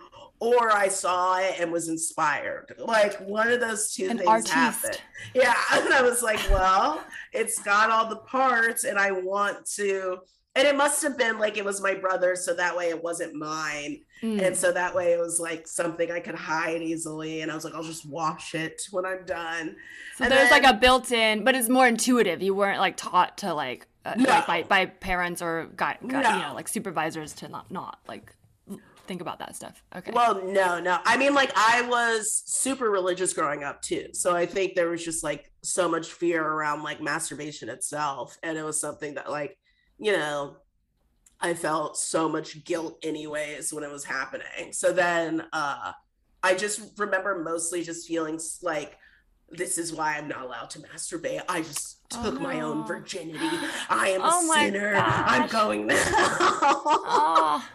[0.42, 2.74] or I saw it and was inspired.
[2.78, 4.54] Like one of those two An things artiste.
[4.54, 5.02] happened.
[5.34, 5.54] Yeah.
[5.74, 7.02] And I was like, well,
[7.32, 10.18] it's got all the parts and I want to.
[10.56, 12.36] And it must have been like it was my brother.
[12.36, 14.02] so that way it wasn't mine.
[14.24, 14.42] Mm.
[14.48, 17.42] And so that way it was like something I could hide easily.
[17.42, 19.76] And I was like, I'll just wash it when I'm done.
[20.18, 22.42] So And there's then- like a built-in, but it's more intuitive.
[22.42, 24.30] You weren't like taught to like, uh, No.
[24.30, 28.36] like by, by parents or guy, guy, you know like supervisors to not not like
[29.08, 29.84] think about that stuff.
[29.96, 30.12] Okay.
[30.14, 31.00] Well, no, no.
[31.06, 34.08] I mean, like, I was super religious growing up too.
[34.14, 38.38] So I think there was just like so much fear around like masturbation itself.
[38.44, 39.58] And it was something that, like,
[39.98, 40.58] you know,
[41.40, 44.72] I felt so much guilt anyways when it was happening.
[44.74, 45.92] So then uh
[46.44, 48.98] I just remember mostly just feeling like,
[49.50, 51.42] this is why I'm not allowed to masturbate.
[51.50, 53.40] I just Oh, took my own virginity.
[53.90, 54.96] I am Oh a sinner.
[54.96, 55.98] I'm going now.
[56.00, 57.66] Oh.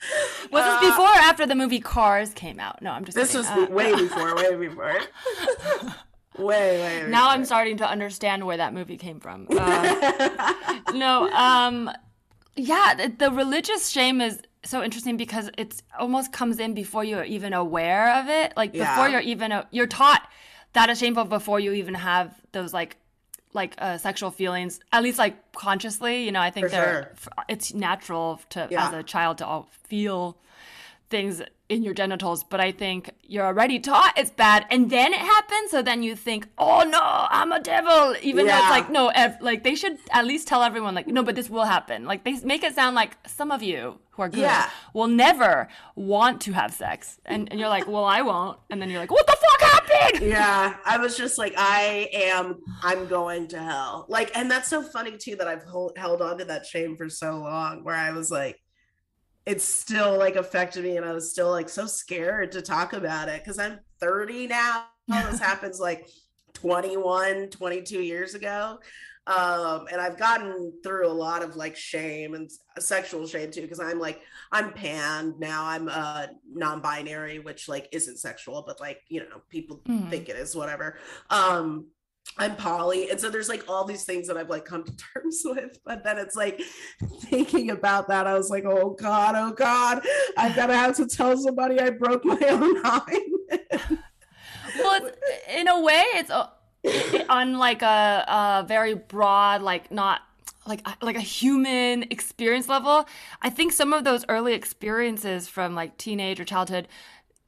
[0.52, 2.80] Was Uh, this before or after the movie Cars came out?
[2.82, 3.16] No, I'm just.
[3.16, 3.50] This kidding.
[3.58, 5.00] was Uh, way before, way before.
[6.38, 7.10] way, way.
[7.10, 9.46] now I'm starting to understand where that movie came from.
[9.50, 10.54] Uh,
[10.94, 11.90] no, um,
[12.56, 17.24] yeah, the, the religious shame is so interesting because it's almost comes in before you're
[17.24, 18.52] even aware of it.
[18.56, 19.08] Like before Yeah.
[19.08, 20.28] you're even a, you're taught
[20.74, 22.96] that is shameful before you even have those like
[23.56, 24.78] like uh, sexual feelings.
[24.92, 26.40] At least like consciously, you know.
[26.40, 27.12] I think they're
[27.48, 28.86] it's natural to Yeah.
[28.86, 30.36] as a child to all feel
[31.08, 35.18] things in your genitals, but I think you're already taught it's bad, and then it
[35.18, 35.70] happens.
[35.72, 39.38] So then you think, "Oh no, I'm a devil," even though it's like no, ev-
[39.40, 42.04] like they should at least tell everyone, like, no, but this will happen.
[42.04, 44.70] Like they make it sound like some of you who are good Yeah.
[44.94, 48.88] will never want to have sex, and, and you're like, well, I won't, and then
[48.90, 49.55] you're like, what the fuck
[50.20, 54.06] yeah, I was just like, I am, I'm going to hell.
[54.08, 57.08] Like, and that's so funny too that I've hold, held on to that shame for
[57.08, 58.58] so long, where I was like,
[59.44, 63.28] it's still like affected me, and I was still like so scared to talk about
[63.28, 64.86] it because I'm 30 now.
[65.08, 66.08] this happens like
[66.54, 68.78] 21, 22 years ago.
[69.26, 73.80] Um, and I've gotten through a lot of like shame and sexual shame too, because
[73.80, 74.20] I'm like,
[74.52, 75.64] I'm pan now.
[75.66, 80.08] I'm uh non-binary, which like isn't sexual, but like, you know, people Mhm.
[80.10, 80.98] think it is, whatever.
[81.30, 81.88] Um,
[82.38, 83.10] I'm poly.
[83.10, 85.78] And so there's like all these things that I've like come to terms with.
[85.84, 86.60] But then it's like
[87.22, 90.04] thinking about that, I was like, oh God, oh God,
[90.36, 94.02] I've gotta have to tell somebody I broke my own hymen.
[94.78, 95.18] well, it's,
[95.54, 96.46] in a way, it's it-
[97.28, 100.22] on like a, a very broad, like not
[100.66, 103.06] like like a human experience level.
[103.42, 106.88] I think some of those early experiences from like teenage or childhood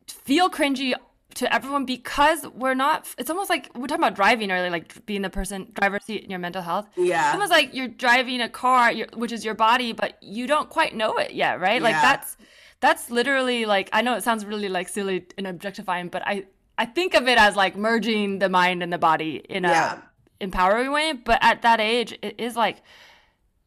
[0.07, 0.95] feel cringy
[1.35, 3.07] to everyone because we're not.
[3.19, 6.31] It's almost like we're talking about driving earlier, like being the person driver's seat in
[6.31, 6.89] your mental health.
[6.97, 10.69] yeah It's almost like you're driving a car, which is your body, but you don't
[10.69, 11.81] quite know it yet, right?
[11.83, 12.03] Like Yeah.
[12.03, 12.37] that's
[12.81, 16.47] that's literally like I know it sounds really like silly and objectifying, but I
[16.79, 19.99] I think of it as like merging the mind and the body in a Yeah.
[20.41, 21.13] empowering way.
[21.13, 22.83] But at that age, it is like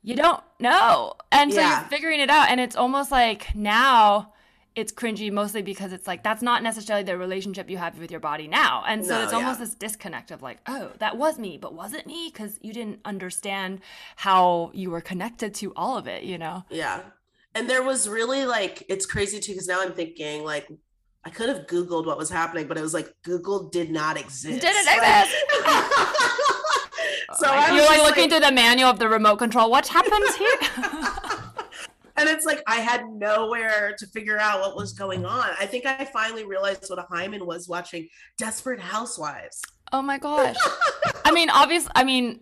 [0.03, 1.81] you don't know, and so Yeah.
[1.81, 4.33] you're figuring it out, and it's almost like now
[4.73, 8.21] it's cringy mostly because it's like that's not necessarily the relationship you have with your
[8.21, 8.83] body now.
[8.87, 9.65] And so No, it's almost yeah.
[9.65, 12.31] this disconnect of like, oh, that was me, but was it me?
[12.33, 13.81] Because you didn't understand
[14.15, 16.63] how you were connected to all of it, you know?
[16.69, 17.01] Yeah.
[17.53, 20.67] And there was really like, it's crazy too, because now I'm thinking like,
[21.23, 24.59] I could have Googled what was happening, but it was like Google did not exist.
[24.61, 25.45] Didn't Like- exist.
[27.37, 29.69] so oh Like, I was you're like looking through the manual of the remote control.
[29.69, 30.57] What happens here?
[32.17, 35.49] and it's like I had nowhere to figure out what was going on.
[35.59, 38.07] I think I finally realized what a hymen was watching
[38.37, 39.61] Desperate Housewives.
[39.93, 40.55] oh my gosh.
[41.25, 42.41] I mean, obviously, I mean,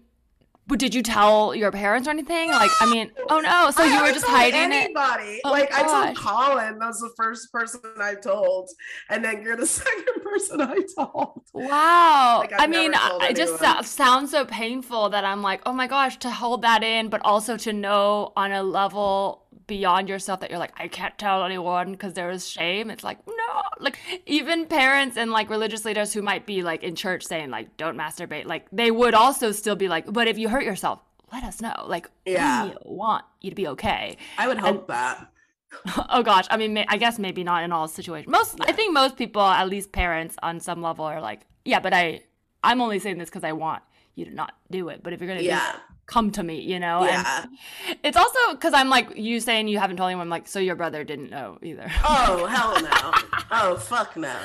[0.70, 2.52] but did you tell your parents or anything?
[2.52, 3.72] Like, I mean, oh no.
[3.72, 4.86] So I you were just hiding it.
[4.86, 5.42] anybody.
[5.44, 8.70] Oh, like I told Colin, that was the first person I told,
[9.10, 11.42] and then you're the second person I told.
[11.54, 12.38] Wow.
[12.42, 16.18] Like, I've mean, it just so- sounds so painful that I'm like, oh my gosh,
[16.20, 20.60] to hold that in, but also to know on a level beyond yourself that you're
[20.60, 22.90] like, I can't tell anyone because there is shame.
[22.90, 23.62] It's like, no.
[23.80, 27.78] Like, even parents and like religious leaders who might be like in church saying, like,
[27.78, 31.00] don't masturbate, like, they would also still be like, but if you hurt yourself,
[31.32, 31.86] let us know.
[31.88, 32.66] Like, Yeah.
[32.66, 34.18] we want you to be okay.
[34.38, 35.32] I would hope that.
[36.10, 38.30] oh gosh, I mean, may- I guess maybe not in all situations.
[38.32, 41.94] Most, I think most people, at least parents, on some level, are like, yeah, but
[41.94, 42.22] I,
[42.64, 43.84] I'm only saying this because I want
[44.20, 45.02] you to not do it.
[45.04, 47.04] But if you're gonna do it, come to me, you know.
[47.04, 47.46] Yeah.
[47.88, 50.28] And it's also because I'm like you saying you haven't told anyone.
[50.28, 51.90] I'm like, so your brother didn't know either.
[52.04, 53.40] Oh hell no.
[53.52, 54.36] oh fuck no.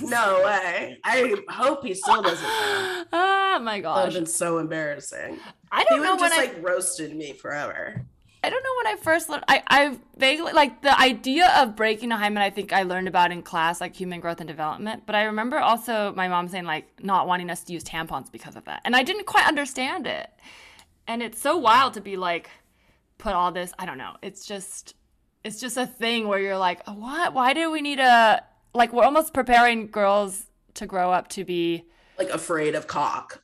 [0.00, 0.98] No way.
[1.04, 3.04] I hope he still doesn't know.
[3.12, 5.38] oh my That would have been so embarrassing.
[5.72, 6.44] I don't would know have when just I.
[6.44, 8.04] like roasted me forever.
[8.42, 9.44] I don't know when I first learned.
[9.48, 12.42] I, I vaguely like the idea of breaking a hymen.
[12.42, 15.02] I think I learned about in class, like human growth and development.
[15.04, 18.56] But I remember also my mom saying like not wanting us to use tampons because
[18.56, 20.30] of that, and I didn't quite understand it.
[21.06, 22.48] And it's so wild to be like,
[23.18, 23.72] put all this.
[23.78, 24.16] I don't know.
[24.22, 24.94] It's just,
[25.44, 27.34] it's just a thing where you're like, what?
[27.34, 28.42] Why do we need a
[28.74, 28.92] like?
[28.92, 31.84] We're almost preparing girls to grow up to be,
[32.18, 33.42] Like afraid of cock.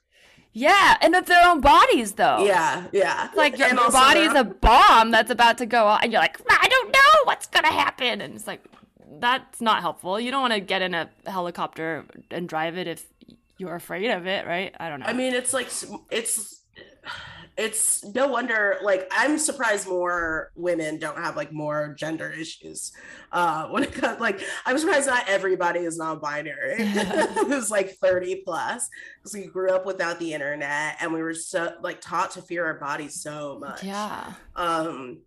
[0.57, 2.43] Yeah, and of their own bodies though.
[2.43, 3.29] Yeah, yeah.
[3.37, 6.41] like your, your also body's a bomb that's about to go off, and you're like,
[6.49, 8.65] I don't know what's gonna happen, and it's like
[9.21, 10.19] that's not helpful.
[10.19, 13.05] You don't want to get in a helicopter and drive it if
[13.59, 14.75] you're afraid of it, right?
[14.81, 15.07] I don't know.
[15.07, 15.69] I mean, it's like
[16.11, 16.63] it's
[17.57, 18.77] it's no wonder.
[18.83, 22.93] Like, I'm surprised more women don't have like more gender issues.
[23.33, 26.87] Uh, when it comes, like, I'm surprised not everybody is non-binary.
[27.35, 28.89] Who's like 30 plus
[29.19, 32.65] because we grew up without the internet and we were so like taught to fear
[32.65, 33.83] our bodies so much.
[33.83, 35.21] yeah, um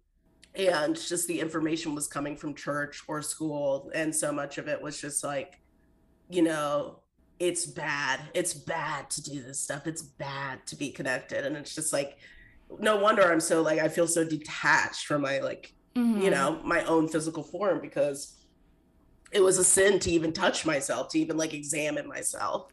[0.55, 4.81] and just the information was coming from church or school and so much of it
[4.81, 5.61] was just like
[6.29, 6.99] you know
[7.39, 11.73] it's bad it's bad to do this stuff it's bad to be connected and it's
[11.73, 12.17] just like
[12.79, 16.21] no wonder i'm so like i feel so detached from my like Mhm.
[16.23, 18.35] you know my own physical form because
[19.31, 22.71] it was a sin to even touch myself to even like examine myself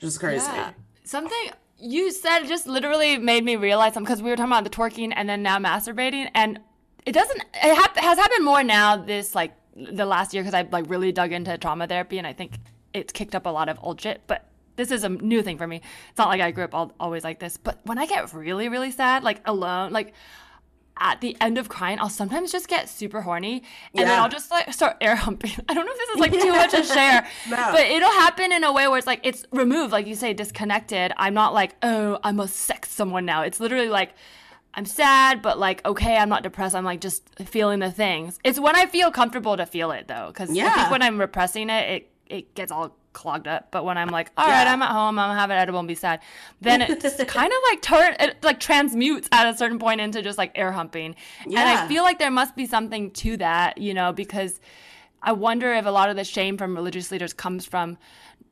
[0.00, 0.72] just crazy Yeah.
[1.04, 4.70] Something you said just literally made me realize something because we were talking about the
[4.70, 6.60] twerking and then now masturbating, and
[7.04, 7.40] it doesn't.
[7.52, 11.12] It hap- has happened more now this like the last year because I like really
[11.12, 12.54] dug into trauma therapy and I think
[12.94, 14.46] it's kicked up a lot of old shit, but.
[14.76, 15.80] This is a new thing for me.
[16.10, 18.68] It's not like I grew up all, always like this, but when I get really,
[18.68, 20.12] really sad, like alone, like
[20.98, 23.62] at the end of crying, I'll sometimes just get super horny
[23.96, 25.52] and then I'll just like start air humping.
[25.68, 27.56] I don't know if this is like too much to share, No.
[27.70, 31.12] but it'll happen in a way where it's like it's removed, like you say, disconnected.
[31.16, 33.42] I'm not like, oh, I must sex someone now.
[33.42, 34.10] It's literally like
[34.74, 36.74] I'm sad, but like okay, I'm not depressed.
[36.74, 38.40] I'm like just feeling the things.
[38.42, 40.74] It's when I feel comfortable to feel it though, because I Yeah.
[40.74, 43.68] think when I'm repressing it, it it gets all clogged up.
[43.70, 44.72] But when I'm like, all right, Yeah.
[44.72, 46.20] I'm at home, I'm gonna have an edible and be sad,
[46.60, 46.88] then it
[47.28, 50.72] kind of like turn it like transmutes at a certain point into just like air
[50.72, 51.14] humping.
[51.44, 54.60] And I feel like there must be something to that, you know, because
[55.22, 57.96] I wonder if a lot of the shame from religious leaders comes from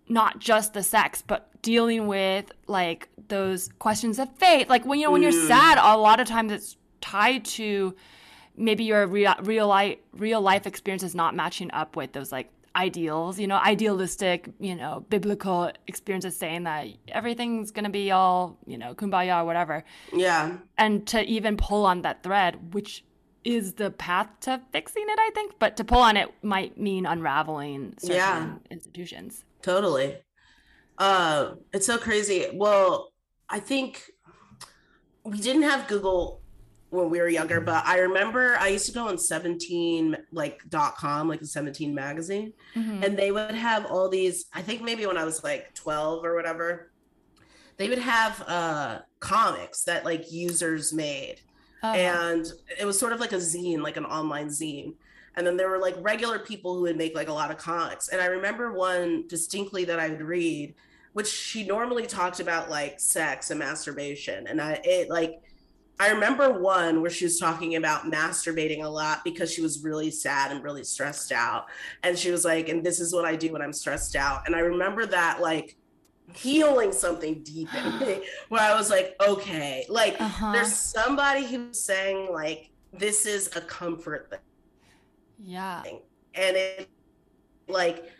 [0.09, 4.69] not just the sex, but dealing with like those questions of faith.
[4.69, 5.49] Like when you know when you're mm.
[5.49, 7.95] sad, a lot of times it's tied to
[8.57, 12.51] maybe your real real life real life experience is not matching up with those like
[12.77, 18.79] ideals, you know, idealistic, you know, biblical experiences saying that everything's gonna be all, you
[18.79, 23.05] know, kumbaya or whatever yeah and to even pull on that thread, which
[23.45, 25.59] is the path to fixing it, I think.
[25.59, 28.55] But to pull on it might mean unraveling certain Yeah.
[28.71, 29.45] institutions.
[29.63, 30.17] totally
[30.99, 33.13] uh it's so crazy well
[33.49, 34.11] i think
[35.25, 36.42] we didn't have google
[36.93, 40.95] when we were younger but i remember i used to go on 17 like dot
[40.97, 43.05] com like the 17 magazine Mhm.
[43.05, 46.35] and they would have all these i think maybe when i was like 12 or
[46.35, 46.93] whatever
[47.79, 51.37] they would have uh comics that like users made
[51.85, 51.93] Oh.
[51.95, 52.47] and
[52.79, 54.93] it was sort of like a zine like an online zine
[55.35, 58.09] and then there were like regular people who would make like a lot of comics
[58.09, 60.75] and i remember one distinctly that i would read
[61.15, 65.41] which she normally talked about like sex and masturbation and i it like
[66.01, 70.11] i remember one where she was talking about masturbating a lot because she was really
[70.11, 71.67] sad and really stressed out
[72.03, 74.55] and she was like and this is what i do when i'm stressed out and
[74.57, 75.77] i remember that like
[76.35, 80.53] healing something deep in me where i was like okay like uh-huh.
[80.53, 84.39] there's somebody who's saying like this is a comfort thing
[85.43, 85.83] yeah.
[86.35, 86.89] And it
[87.69, 88.11] like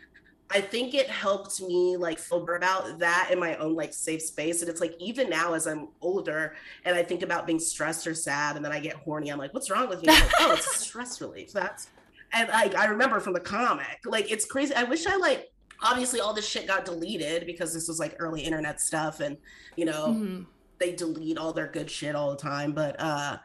[0.53, 4.61] I think it helped me like feel about that in my own like safe space.
[4.61, 8.13] And it's like even now as I'm older and I think about being stressed or
[8.13, 10.09] sad and then I get horny, I'm like, what's wrong with me?
[10.09, 11.51] Like, oh, it's stress relief.
[11.51, 11.87] That's
[12.33, 14.75] and like I remember from the comic, like it's crazy.
[14.75, 15.51] I wish I like
[15.81, 19.37] obviously all this shit got deleted because this was like early internet stuff and
[19.75, 20.43] you know mm-hmm.
[20.77, 22.73] they delete all their good shit all the time.
[22.73, 23.37] But uh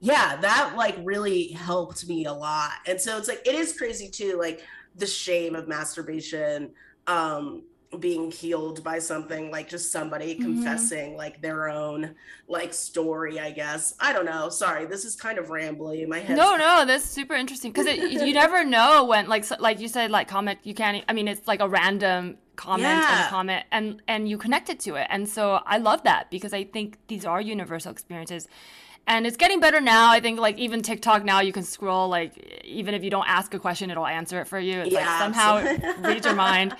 [0.00, 2.72] yeah, that like really helped me a lot.
[2.86, 4.62] And so it's like it is crazy too, like
[4.96, 6.70] the shame of masturbation,
[7.06, 7.62] um,
[8.00, 10.42] being healed by something like just somebody mm-hmm.
[10.42, 12.14] confessing like their own
[12.48, 13.94] like story i guess.
[14.00, 14.48] I don't know.
[14.48, 16.36] Sorry this is kind of rambly my head.
[16.36, 17.72] No no that's super interesting.
[17.72, 21.12] Because you never know when like so, like you said like comment you can't i
[21.12, 23.22] mean it's like a random comment yeah.
[23.22, 25.06] and comment and and you connect it to it.
[25.10, 28.48] And so i love that because i think these are universal experiences
[29.06, 30.10] and it's getting better now.
[30.10, 33.54] I think like even TikTok now you can scroll like even if you don't ask
[33.54, 34.80] a question, it'll answer it for you.
[34.80, 36.74] It's yeah, like somehow it reads your mind.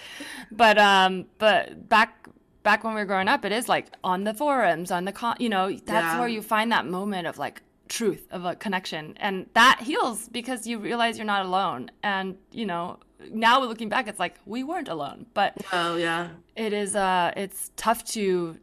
[0.51, 2.29] But um, but back
[2.63, 5.37] back when we were growing up, it is like on the forums, on the con,
[5.39, 6.19] you know, that's yeah.
[6.19, 10.67] where you find that moment of like truth of a connection, and that heals because
[10.67, 11.91] you realize you're not alone.
[12.03, 12.99] And you know,
[13.31, 15.27] now looking back, it's like we weren't alone.
[15.33, 16.97] But oh yeah, it is.
[16.97, 18.59] Uh, it's tough to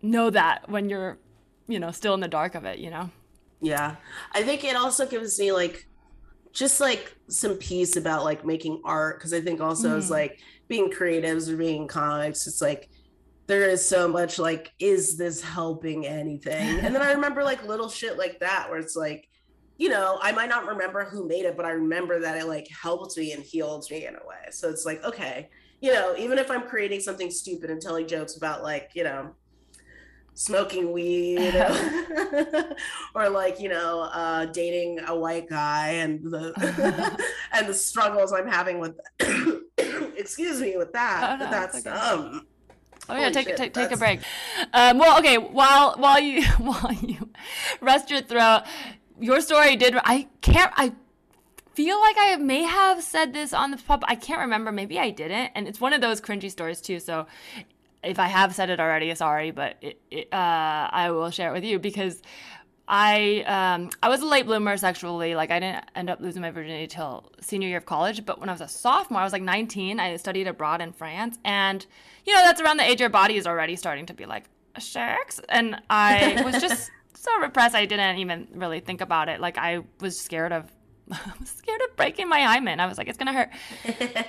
[0.00, 1.18] know that when you're
[1.68, 3.10] you know, still in the dark of it, you know?
[3.60, 3.96] Yeah.
[4.32, 5.86] I think it also gives me like
[6.52, 9.20] just like some peace about like making art.
[9.20, 9.98] Cause I think also mm.
[9.98, 12.88] as like being creatives or being comics, it's like
[13.46, 16.80] there is so much like, is this helping anything?
[16.80, 19.28] And then I remember like little shit like that where it's like,
[19.76, 22.68] you know, I might not remember who made it, but I remember that it like
[22.68, 24.50] helped me and healed me in a way.
[24.52, 25.50] So it's like, okay,
[25.80, 29.34] you know, even if I'm creating something stupid and telling jokes about like, you know,
[30.34, 31.38] smoking weed
[33.14, 36.52] or like you know uh, dating a white guy and the
[37.52, 38.98] and the struggles i'm having with
[40.16, 41.90] excuse me with that oh, no, that's okay.
[41.90, 42.46] um
[43.06, 44.20] Oh yeah, take, shit, take take a break.
[44.72, 45.36] Um, well, okay.
[45.36, 47.28] While while you while you
[47.82, 48.62] rest your throat,
[49.20, 49.94] your story did.
[50.04, 50.72] I can't.
[50.74, 50.94] I
[51.74, 54.04] feel like I may have said this on the pub.
[54.08, 54.72] I can't remember.
[54.72, 55.50] Maybe I didn't.
[55.54, 56.98] And it's one of those cringy stories too.
[56.98, 57.26] So
[58.04, 61.52] if I have said it already, sorry, but it, it, uh, I will share it
[61.52, 62.22] with you because
[62.86, 65.34] I um, I was a late bloomer sexually.
[65.34, 68.26] Like I didn't end up losing my virginity till senior year of college.
[68.26, 69.98] But when I was a sophomore, I was like 19.
[69.98, 71.84] I studied abroad in France, and
[72.26, 74.44] you know that's around the age your body is already starting to be like
[74.78, 75.40] sex.
[75.48, 77.74] And I was just so repressed.
[77.74, 79.40] I didn't even really think about it.
[79.40, 80.70] Like I was scared of
[81.10, 82.80] I was scared of breaking my hymen.
[82.80, 83.50] I was like, it's gonna hurt.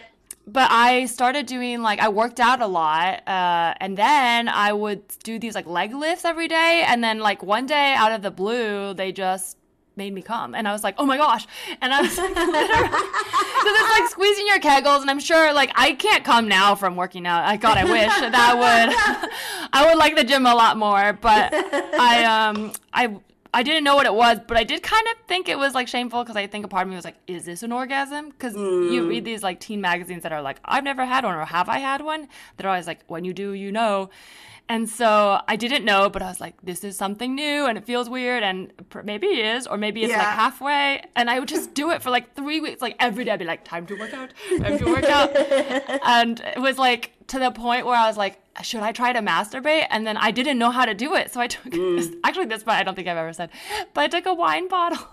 [0.47, 5.01] but I started doing like I worked out a lot, uh, and then I would
[5.23, 8.31] do these like leg lifts every day, and then like one day out of the
[8.31, 9.57] blue, they just
[9.97, 11.47] made me come, and I was like, oh my gosh,
[11.81, 15.93] and I was like, because it's like squeezing your kegels, and I'm sure like I
[15.93, 17.43] can't come now from working out.
[17.43, 19.29] I God, I wish that I would,
[19.73, 23.15] I would like the gym a lot more, but I um I
[23.55, 25.87] I didn't know what it was, but I did kind of think it was like
[25.87, 28.27] shameful because I think a part of me was like, is this an orgasm?
[28.27, 28.91] Because mm.
[28.91, 31.69] you read these like teen magazines that are like, I've never had one or have
[31.69, 32.27] I had one?
[32.57, 34.09] They're always like, when you do, you know.
[34.67, 37.85] And so I didn't know, but I was like, this is something new and it
[37.85, 38.73] feels weird and
[39.05, 40.17] maybe it is, or maybe it's yeah.
[40.17, 41.05] like halfway.
[41.15, 43.31] And I would just do it for like three weeks, like every day.
[43.31, 45.33] I'd be like, time to work out, time to work out.
[46.05, 49.19] and it was like to the point where I was like, should I try to
[49.19, 49.87] masturbate?
[49.89, 51.31] And then I didn't know how to do it.
[51.31, 52.19] So I took, mm.
[52.23, 53.49] actually, this part I don't think I've ever said,
[53.93, 55.05] but I took a wine bottle.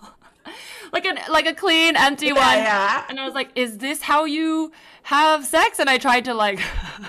[0.93, 3.05] like a like a clean empty one yeah.
[3.09, 4.73] and i was like is this how you
[5.05, 6.61] have sex and i tried to like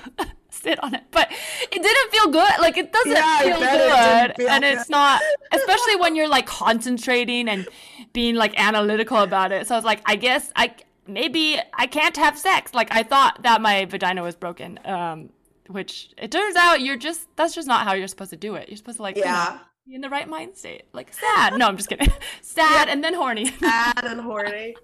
[0.50, 1.32] sit on it but
[1.62, 4.74] it didn't feel good like it doesn't yeah, feel good it feel and good.
[4.76, 5.20] it's not
[5.52, 7.68] especially when you're like concentrating and
[8.14, 10.74] being like analytical about it so i was like i guess i
[11.08, 15.30] maybe i can't have sex like i thought that my vagina was broken um
[15.68, 18.70] which it turns out you're just that's just not how you're supposed to do it.
[18.70, 19.54] You're supposed to like yeah.
[19.54, 20.84] You know, be in the right mind state.
[20.94, 21.58] Like sad.
[21.58, 22.08] No, I'm just kidding.
[22.42, 22.94] sad yeah.
[22.94, 23.46] and then horny.
[23.60, 24.76] sad and horny.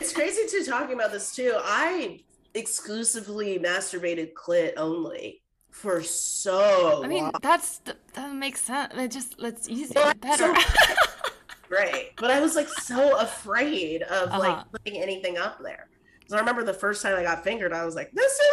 [0.00, 1.54] It's crazy to talking about this too.
[1.58, 2.20] I
[2.54, 7.32] exclusively masturbated clit only for so I mean, long.
[7.40, 7.80] that's
[8.14, 8.92] that makes sense.
[8.94, 10.54] It just it's well, better.
[10.54, 10.94] So,
[11.68, 12.12] great.
[12.18, 14.38] But I was like so afraid of Uh-huh.
[14.38, 15.88] like putting anything up there.
[16.28, 18.46] So I remember the first time I got fingered, I was like, this is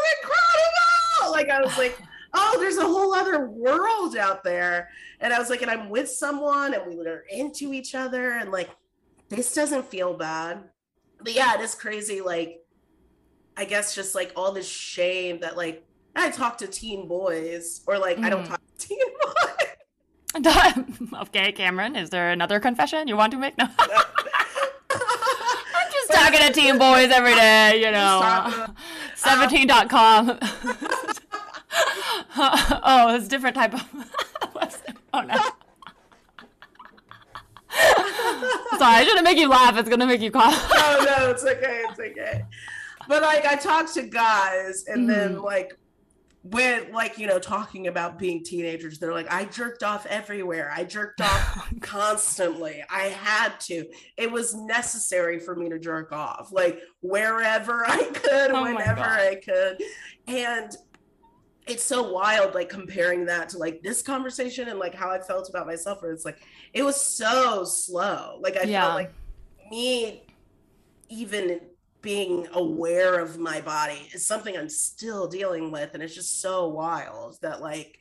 [1.34, 1.48] incredible.
[1.48, 1.98] Like I was like,
[2.34, 4.90] oh, there's a whole other world out there.
[5.20, 8.52] And I was like, and I'm with someone and we were into each other and
[8.52, 8.70] like
[9.30, 10.64] this doesn't feel bad.
[11.22, 12.22] But yeah, it is crazy.
[12.22, 12.64] Like,
[13.58, 15.84] I guess just like all this shame that like
[16.16, 18.50] I talk to teen boys or like I don't Mhm.
[18.50, 19.36] talk to teen boys.
[21.24, 23.58] okay, Camirin, is there another confession you want to make?
[23.58, 23.68] No.
[24.92, 28.68] I'm just talking to teen boys every day, you know.
[29.22, 30.40] Talking 17.com.
[32.38, 33.82] oh, it's a different type of
[34.56, 34.96] website.
[35.14, 35.36] Oh no.
[38.78, 39.78] Sorry, I shouldn't make you laugh.
[39.78, 40.54] It's gonna make you cough.
[40.74, 42.46] no, oh, no, it's okay, it's okay.
[43.08, 45.44] But like I talk to guys and then mm-hmm.
[45.44, 45.78] like
[46.44, 50.72] when like you know talking about being teenagers they're like i jerked off everywhere.
[50.74, 52.82] I jerked off constantly.
[52.90, 53.86] I had to.
[54.16, 59.36] It was necessary for me to jerk off like wherever i could Oh whenever i
[59.36, 59.82] could.
[60.28, 60.72] And
[61.68, 65.50] it's so wild like comparing that to like this conversation and like how i felt
[65.50, 66.40] about myself where it's like
[66.74, 68.40] it was so slow.
[68.42, 68.84] Like i Yeah.
[68.84, 69.14] felt like
[69.70, 70.24] me
[71.10, 71.60] even
[72.02, 75.94] being aware of my body is something I'm still dealing with.
[75.94, 78.00] And it's just so wild that, like,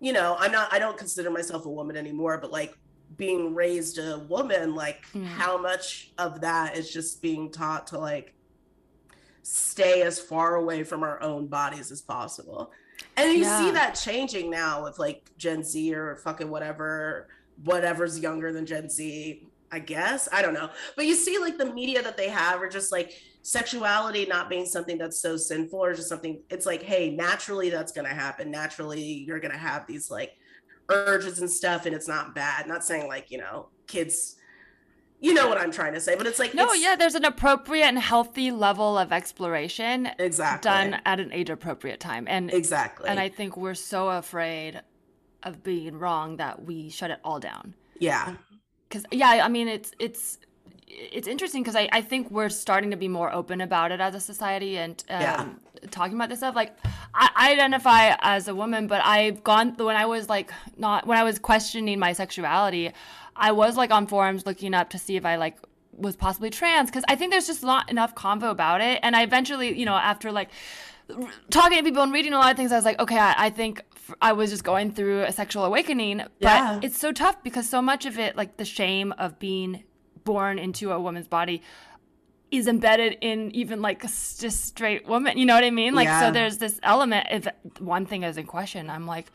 [0.00, 2.74] you know, I'm not, I don't consider myself a woman anymore, but like
[3.16, 5.26] being raised a woman, like, Mm.
[5.26, 8.34] how much of that is just being taught to like
[9.42, 12.70] stay as far away from our own bodies as possible.
[13.16, 17.28] And you see that changing now with like Gen Z or fucking whatever,
[17.64, 20.28] whatever's younger than Gen Z, I guess.
[20.32, 20.70] I don't know.
[20.96, 23.12] But you see like the media that they have are just like
[23.42, 27.92] sexuality not being something that's so sinful or just something it's like, hey, naturally that's
[27.92, 28.50] gonna happen.
[28.50, 30.36] Naturally, you're gonna have these like
[30.88, 32.66] urges and stuff, and it's not bad.
[32.66, 34.36] Not saying like, you know, kids
[35.22, 37.26] you know what I'm trying to say, but it's like No, it's- yeah, there's an
[37.26, 42.26] appropriate and healthy level of exploration exactly done at an age appropriate time.
[42.26, 44.80] And exactly and I think we're so afraid
[45.42, 47.74] of being wrong that we shut it all down.
[47.98, 48.36] yeah
[48.90, 50.38] Cuz yeah, I mean it's it's
[50.88, 54.14] it's interesting because I, I think we're starting to be more open about it as
[54.14, 55.46] a society and um, Yeah.
[55.90, 56.54] talking about this stuff.
[56.56, 56.76] Like,
[57.14, 61.16] I, I identify as a woman, but I've gone when I was like not when
[61.16, 62.92] I was questioning my sexuality,
[63.36, 65.56] I was like on forums looking up to see if I like
[65.96, 69.00] was possibly trans because I think there's just not enough convo about it.
[69.02, 70.50] And I eventually, you know, after like
[71.50, 73.50] talking to people and reading a lot of things, I was like, okay, I, I
[73.50, 76.18] think f- I was just going through a sexual awakening.
[76.18, 76.80] But Yeah.
[76.82, 79.84] it's so tough because so much of it, like the shame of being
[80.24, 81.62] born into a woman's body,
[82.50, 85.38] is embedded in even like just straight woman.
[85.38, 85.94] You know what I mean?
[85.94, 86.20] Like, Yeah.
[86.20, 87.26] so there's this element.
[87.30, 87.46] If
[87.78, 89.30] one thing is in question, I'm like,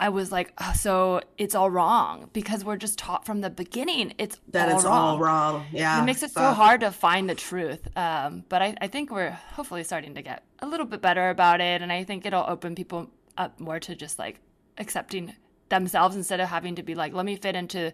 [0.00, 4.14] I was like, oh, so it's all wrong because we're just taught from the beginning.
[4.18, 4.94] It's that all it's wrong.
[4.98, 7.86] all wrong yeah It makes it so hard to find the truth.
[7.96, 11.60] Um, but I, I think we're hopefully starting to get a little bit better about
[11.60, 11.82] it.
[11.82, 14.40] And I think it'll open people up more to just like
[14.78, 15.34] accepting
[15.68, 17.92] themselves instead of having to be like, let me fit into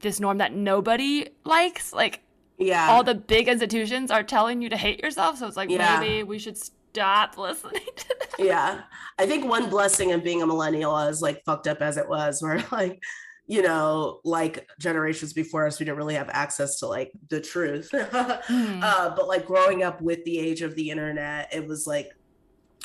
[0.00, 1.92] this norm that nobody likes.
[1.92, 2.20] Like
[2.58, 5.38] yeah all the big institutions are telling you to hate yourself.
[5.38, 5.98] So it's like, Yeah.
[5.98, 6.58] maybe we should
[6.92, 8.44] stop listening to that.
[8.44, 8.80] yeah
[9.18, 12.42] i think one blessing of being a millennial is like fucked up as it was
[12.42, 13.00] where like
[13.46, 17.90] you know like generations before us we didn't really have access to like the truth
[18.12, 18.80] Hmm.
[18.82, 22.10] uh, but like growing up with the age of the internet it was like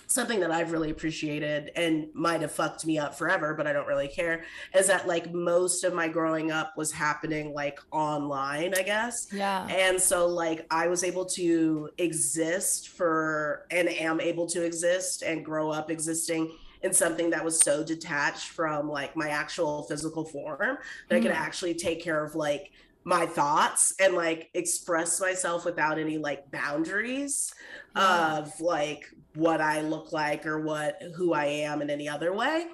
[0.07, 3.87] something that i've really appreciated and might have fucked me up forever but i don't
[3.87, 4.43] really care
[4.75, 9.65] is that like most of my growing up was happening like online i guess Yeah.
[9.67, 15.43] and so like i was able to exist for and am able to exist and
[15.43, 16.51] grow up existing
[16.83, 20.77] in something that was so detached from like my actual physical form
[21.09, 21.35] that i could Mm.
[21.35, 22.71] actually take care of like
[23.05, 27.53] my thoughts and like express myself without any like boundaries
[27.95, 28.39] Yeah.
[28.39, 32.65] of like what i look like or what who i am in any other way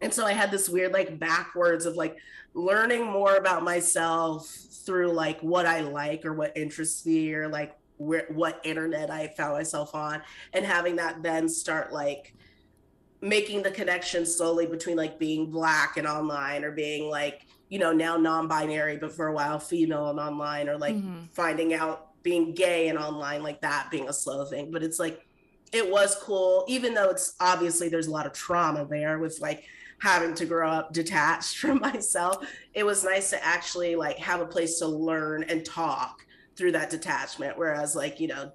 [0.00, 2.16] and so i had this weird like backwards of like
[2.54, 4.48] learning more about myself
[4.86, 9.28] through like what I like or what interests me or like where what internet I
[9.36, 10.22] found myself on
[10.52, 12.34] and having that then start like
[13.20, 17.92] making the connection slowly between like being black and online or being like you know
[17.92, 21.28] now non-binary but for a while female and online or like Mhm.
[21.32, 24.70] finding out being gay and online like that being a slow thing.
[24.70, 25.26] But it's like
[25.72, 29.64] it was cool even though it's obviously there's a lot of trauma there with like
[30.00, 32.46] having to grow up detached from myself.
[32.74, 36.24] It was nice to actually like have a place to learn and talk
[36.56, 38.52] through that detachment whereas like you know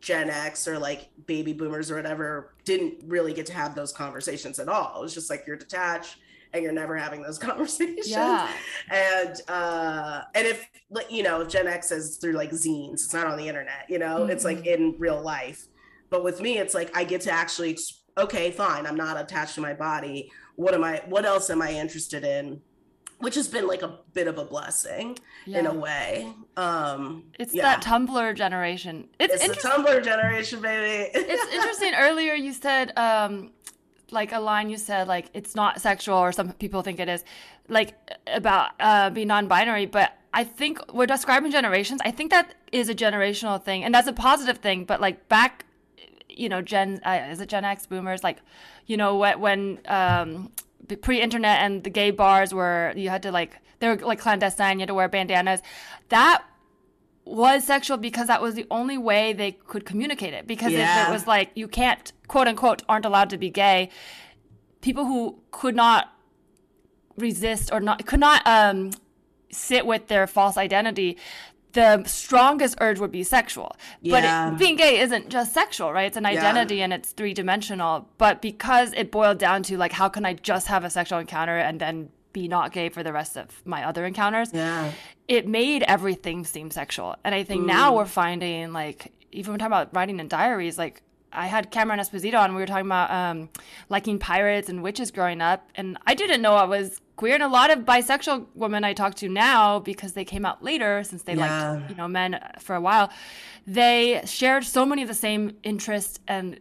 [0.00, 4.58] gen x or like baby boomers or whatever didn't really get to have those conversations
[4.58, 4.98] at all.
[4.98, 6.16] It was just like you're detached
[6.54, 8.08] and you're never having those conversations.
[8.08, 8.48] Yeah.
[8.90, 13.12] And uh and if like you know, if Gen X is through like zines, it's
[13.12, 15.66] not on the internet, you know, it's like in real life.
[16.10, 17.76] But with me, it's like I get to actually
[18.16, 20.30] okay, fine, I'm not attached to my body.
[20.56, 22.62] What am I what else am I interested in?
[23.18, 26.32] Which has been like a bit of a blessing in a way.
[26.56, 27.62] Um It's yeah.
[27.62, 29.08] that Tumblr generation.
[29.18, 29.68] It's, It's the.
[29.68, 31.10] Tumblr generation, baby.
[31.14, 31.94] it's interesting.
[31.94, 33.52] Earlier, you said um,
[34.14, 37.24] like a line you said like it's not sexual, or some people think it is,
[37.68, 37.94] like
[38.26, 39.86] about uh, being non-binary.
[39.86, 42.00] But I think we're describing generations.
[42.04, 44.84] I think that is a generational thing, and that's a positive thing.
[44.84, 45.66] But like back,
[46.28, 48.24] you know, Gen uh, is it Gen X boomers?
[48.24, 48.38] Like,
[48.86, 50.52] you know, when when um,
[51.02, 54.78] pre-internet and the gay bars were you had to like they were like clandestine.
[54.78, 55.60] You had to wear bandanas.
[56.08, 56.42] That
[57.24, 60.46] was sexual because that was the only way they could communicate it.
[60.46, 63.90] Because if it was like you can't quote unquote aren't allowed to be gay
[64.84, 66.12] people who could not
[67.16, 68.90] resist or not could not um
[69.50, 71.16] sit with their false identity
[71.72, 73.74] the strongest urge would be sexual.
[74.00, 74.12] Yeah.
[74.14, 76.06] but it, being gay isn't just sexual right?
[76.06, 80.08] It's an identity and it's three dimensional but because it boiled down to like how
[80.08, 83.38] can i just have a sexual encounter and then be not gay for the rest
[83.38, 84.92] of my other encounters yeah.
[85.28, 87.16] it made everything seem sexual.
[87.24, 90.76] And I think now we're finding like even when we're talking about writing in diaries,
[90.76, 91.00] like
[91.32, 93.48] I had Cameron Esposito on, we were talking about um,
[93.88, 97.34] liking pirates and witches growing up, and I didn't know I was queer.
[97.34, 101.02] And a lot of bisexual women I talk to now, because they came out later,
[101.02, 101.72] since they Yeah.
[101.72, 103.10] liked you know men for a while,
[103.66, 106.60] they shared so many of the same interests and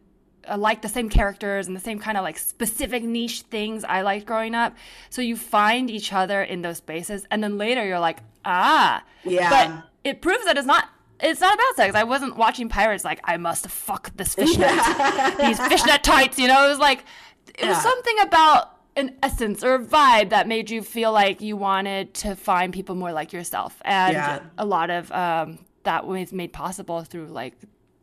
[0.50, 4.02] uh, like the same characters and the same kind of like specific niche things I
[4.02, 4.76] liked growing up.
[5.10, 9.50] So you find each other in those spaces, and then later you're like, ah, Yeah.
[9.50, 10.90] But it proves that it's not.
[11.20, 11.96] It's not about sex.
[11.96, 14.70] I wasn't watching pirates like I must fuck this fishnet,
[15.40, 16.38] these fishnet tights.
[16.38, 17.06] You know, it was like
[17.58, 17.82] it was Yeah.
[17.82, 22.36] something about an essence or a vibe that made you feel like you wanted to
[22.36, 24.40] find people more like yourself, and Yeah.
[24.58, 27.54] a lot of um, that was made possible through like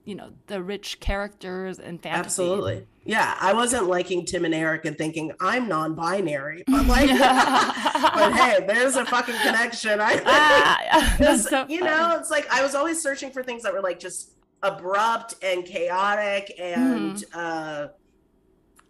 [0.05, 2.25] you know the rich characters and fantasy.
[2.43, 2.87] Absolutely.
[3.05, 3.37] Yeah.
[3.41, 8.97] I wasn't liking Tim and Eric and thinking I'm non-binary, but like but hey, there's
[8.97, 10.01] a fucking connection.
[10.01, 13.83] I Ah, so you know, it's like I was always searching for things that were
[13.83, 14.33] like just
[14.63, 17.39] abrupt and chaotic and Mm-hmm.
[17.39, 17.89] uh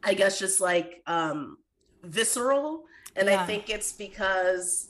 [0.02, 1.58] I guess just like um
[2.02, 2.84] visceral.
[3.16, 3.42] And Yeah.
[3.42, 4.88] I think it's because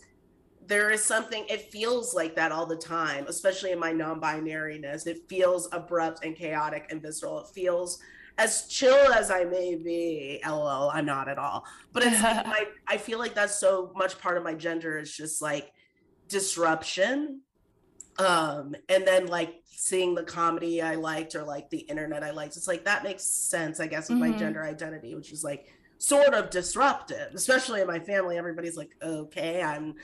[0.71, 5.07] there is something it feels like that all the time, especially in my non-binariness.
[5.09, 7.41] It feels abrupt and chaotic and visceral.
[7.41, 8.01] It feels
[8.39, 11.65] as chill as I may be, lol, I'm not at all.
[11.93, 15.15] But it's like my I feel like that's so much part of my gender is
[15.15, 15.71] just like
[16.29, 17.43] disruption.
[18.19, 22.57] Um, and then like seeing the comedy I liked or like the internet I liked.
[22.57, 24.33] It's like that makes sense, I guess, with my Mhm.
[24.33, 25.67] gender identity, which is like
[25.99, 28.37] sort of disruptive, especially in my family.
[28.37, 29.95] Everybody's like, okay, I'm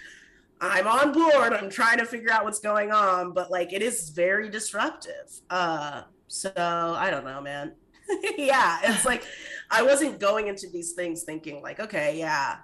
[0.61, 1.53] I'm on board.
[1.53, 5.41] I'm trying to figure out what's going on, but like it is very disruptive.
[5.51, 7.75] Uh so I don't know, man.
[8.39, 9.25] yeah, it's like
[9.71, 12.59] I wasn't going into these things thinking like, okay, yeah,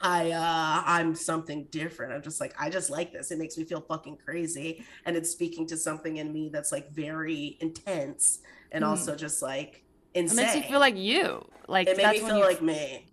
[0.00, 2.12] I uh I'm something different.
[2.12, 3.30] I'm just like I just like this.
[3.32, 6.90] It makes me feel fucking crazy and it's speaking to something in me that's like
[6.92, 8.40] very intense
[8.70, 8.88] and Mm.
[8.88, 9.84] also just like
[10.14, 10.36] It insane.
[10.36, 11.44] makes you feel like you.
[11.68, 13.07] Like it made that's me feel you like me.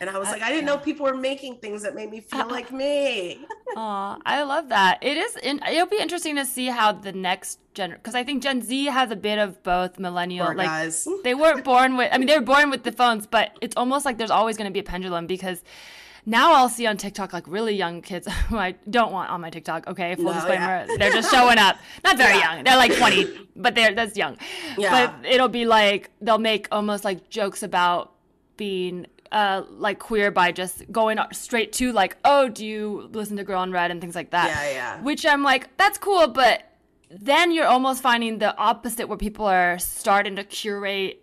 [0.00, 0.74] And I was Uh, like, I didn't yeah.
[0.74, 3.40] know people were making things that made me feel like me.
[3.76, 4.98] Aw, I love that.
[5.02, 5.36] It is.
[5.36, 8.86] In, it'll be interesting to see how the next gen, because I think Gen Z
[8.86, 10.46] has a bit of both millennial.
[10.46, 11.06] Poor like guys.
[11.24, 12.08] they weren't born with.
[12.12, 14.68] I mean, they were born with the phones, but it's almost like there's always going
[14.70, 15.62] to be a pendulum because.
[16.26, 19.48] Now I'll see on TikTok like really young kids who I don't want on my
[19.48, 19.86] TikTok.
[19.88, 20.96] Okay, full No, disclaimer, yeah.
[20.98, 21.78] they're just showing up.
[22.04, 22.56] Not very Yeah.
[22.56, 22.64] young.
[22.64, 24.36] They're like 20, but they're that's young.
[24.76, 24.90] Yeah.
[25.22, 28.12] But it'll be like they'll make almost like jokes about
[28.58, 33.44] being uh like queer by just going straight to like oh do you listen to
[33.44, 34.48] girl in red and things like that.
[34.48, 35.02] Yeah, yeah.
[35.02, 36.64] which i'm like that's cool but
[37.10, 41.22] then you're almost finding the opposite where people are starting to curate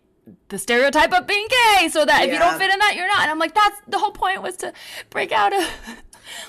[0.49, 3.21] the stereotype of being gay so that if you don't fit in that you're not.
[3.21, 4.73] And i'm like that's the whole point was to
[5.09, 5.69] break out of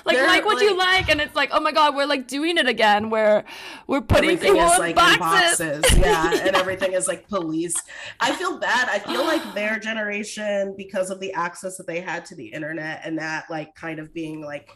[0.05, 2.27] like They're, like what you like- like and it's like oh my god we're like
[2.27, 3.45] doing it again where
[3.87, 5.97] we're putting everything people is in like boxes, in boxes.
[5.99, 7.75] Yeah, and everything is like police.
[8.19, 8.89] I feel bad.
[8.89, 13.01] I feel like their generation, because of the access that they had to the internet
[13.03, 14.69] and that like kind of being like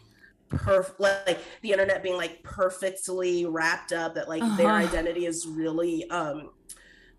[0.50, 4.86] perfect like the internet being like perfectly wrapped up that like their Uh-huh.
[4.86, 6.50] identity is really um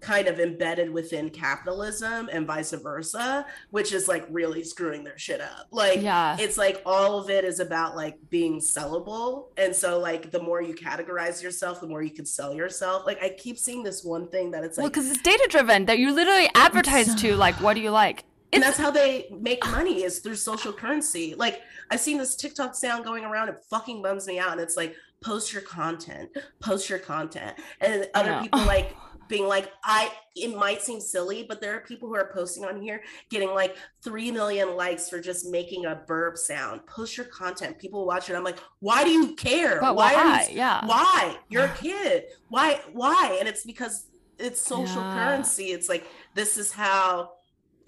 [0.06, 5.41] kind of embedded within capitalism and vice versa which is like really screwing their shit
[5.41, 6.38] up like Yeah.
[6.39, 10.62] it's like all of it is about like being sellable and so like the more
[10.62, 14.28] you categorize yourself the more you can sell yourself like i keep seeing this one
[14.30, 17.56] thing that it's like, Well, because it's data driven that you literally advertise to like,
[17.62, 18.24] what do you like?
[18.53, 21.34] and that's how they make money is through social currency.
[21.36, 23.49] Like I've seen this TikTok sound going around.
[23.49, 24.53] It fucking bums me out.
[24.53, 26.30] And it's like, post your content,
[26.62, 28.95] post your content, and other people like
[29.28, 30.12] being like, I.
[30.38, 33.78] It might seem silly, but there are people who are posting on here getting like
[34.04, 36.86] three million likes for just making a burp sound.
[36.88, 37.80] Post your content.
[37.80, 38.36] People watch it.
[38.36, 39.80] I'm like, why do you care?
[39.80, 40.14] But why?
[40.14, 40.48] why?
[40.50, 40.86] You, yeah.
[40.86, 41.38] Why?
[41.48, 42.26] You're a kid.
[42.50, 42.82] Why?
[42.92, 43.38] Why?
[43.40, 44.08] And it's because
[44.38, 45.16] it's social yeah.
[45.16, 45.68] currency.
[45.68, 47.32] It's like this is how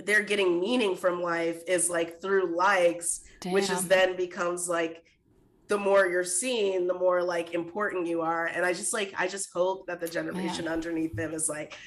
[0.04, 3.54] they're getting meaning from life is like through likes, Damn.
[3.54, 5.04] which is then becomes like
[5.68, 8.45] the more you're seen, the more like important you are.
[8.45, 10.74] And I just like I just hope that the generation yeah.
[10.74, 11.78] underneath them is like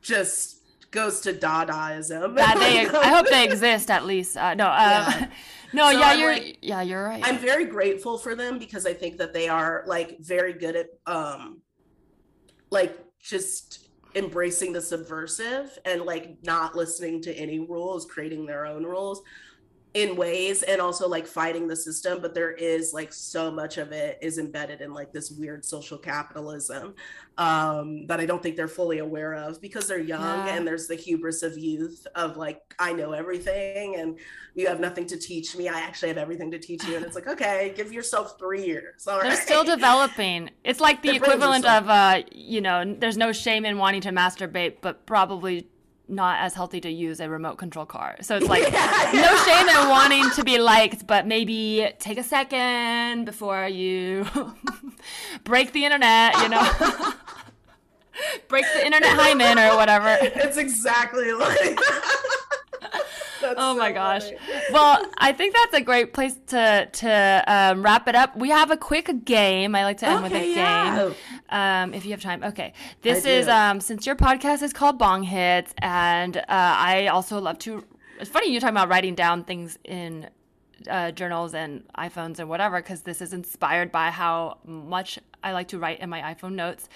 [0.00, 2.36] just goes to Dadaism.
[2.36, 4.36] Yeah, they, I hope they exist at least.
[4.36, 4.70] Uh, no, uh,
[5.08, 5.28] yeah.
[5.72, 7.22] no, so yeah, I'm you're like, yeah, you're right.
[7.24, 10.86] I'm very grateful for them because I think that they are like very good at
[11.06, 11.60] um
[12.70, 18.84] like just embracing the subversive and like not listening to any rules, creating their own
[18.84, 19.22] rules
[19.94, 23.92] in ways and also like fighting the system but there is like so much of
[23.92, 26.94] it is embedded in like this weird social capitalism
[27.36, 30.54] um that i don't think they're fully aware of because they're young yeah.
[30.54, 34.18] and there's the hubris of youth of like i know everything and
[34.54, 37.14] you have nothing to teach me i actually have everything to teach you and it's
[37.14, 39.38] like okay give yourself three years all they're right?
[39.38, 44.00] still developing it's like the equivalent of uh you know there's no shame in wanting
[44.00, 45.68] to masturbate but probably
[46.12, 48.16] not as healthy to use a remote control car.
[48.20, 49.22] So it's like yeah, yeah.
[49.22, 54.26] no shame in wanting to be liked, but maybe take a second before you
[55.44, 56.62] break the internet, you know.
[58.48, 60.16] break the internet hymen or whatever.
[60.20, 61.78] It's exactly like
[63.44, 64.24] oh my gosh.
[64.72, 68.36] Well, I think that's a great place to to um, wrap it up.
[68.36, 69.74] We have a quick game.
[69.74, 70.96] I like to end okay, with a yeah.
[70.96, 71.14] game.
[71.50, 72.42] Um, if you have time.
[72.42, 72.72] Okay.
[73.02, 77.58] This is um, since your podcast is called Bong Hits, and uh, I also love
[77.60, 77.84] to.
[78.20, 80.28] It's funny you're talking about writing down things in
[80.88, 85.68] uh, journals and iPhones and whatever, because this is inspired by how much I like
[85.68, 86.88] to write in my iPhone notes.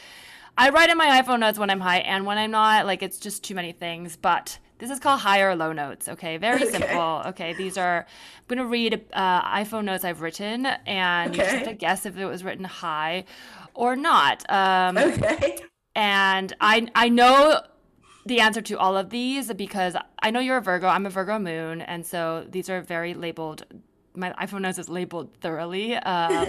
[0.59, 2.87] I write in my iPhone notes when I'm high and when I'm not.
[2.87, 6.09] Like it's just too many things, but this is called high or low notes.
[6.09, 6.71] Okay, very okay.
[6.71, 7.23] simple.
[7.27, 8.07] Okay, these are.
[8.39, 11.43] I'm gonna read uh, iPhone notes I've written, and okay.
[11.43, 13.25] you have to guess if it was written high
[13.75, 14.49] or not.
[14.51, 15.59] Um, okay.
[15.95, 17.63] And I I know
[18.27, 20.89] the answer to all of these because I know you're a Virgo.
[20.89, 23.65] I'm a Virgo moon, and so these are very labeled
[24.17, 25.97] my iPhone notes is labeled thoroughly.
[26.07, 26.47] Um,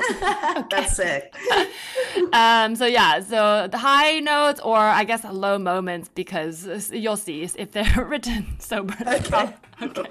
[0.70, 1.36] That's sick.
[2.34, 7.42] um, so yeah, so the high notes or I guess low moments because you'll see
[7.44, 8.96] if they're written sober.
[9.06, 9.54] Okay.
[9.82, 10.06] okay.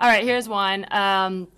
[0.00, 0.86] All right, here's one.
[0.90, 1.48] Um,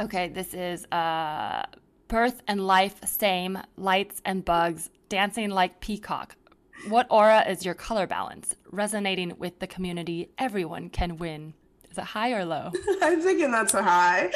[0.00, 1.62] okay, this is uh,
[2.08, 6.36] birth and life same, lights and bugs, dancing like peacock.
[6.88, 8.56] What aura is your color balance?
[8.70, 11.54] Resonating with the community, everyone can win.
[11.92, 12.72] Is it high or low?
[13.02, 14.30] I'm thinking that's a high.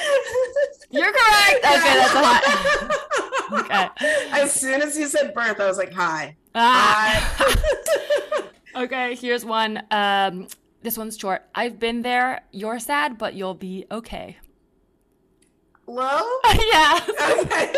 [0.90, 1.64] You're correct.
[1.64, 3.60] Okay, that's a high.
[3.60, 3.88] okay.
[4.32, 6.36] As soon as you said birth, I was like, high.
[6.54, 7.34] Ah.
[7.38, 8.82] High.
[8.84, 9.82] okay, here's one.
[9.90, 10.48] Um,
[10.82, 11.48] this one's short.
[11.54, 12.42] I've been there.
[12.52, 14.36] You're sad, but you'll be okay.
[15.86, 16.22] Low?
[16.44, 17.00] yeah.
[17.40, 17.72] Okay.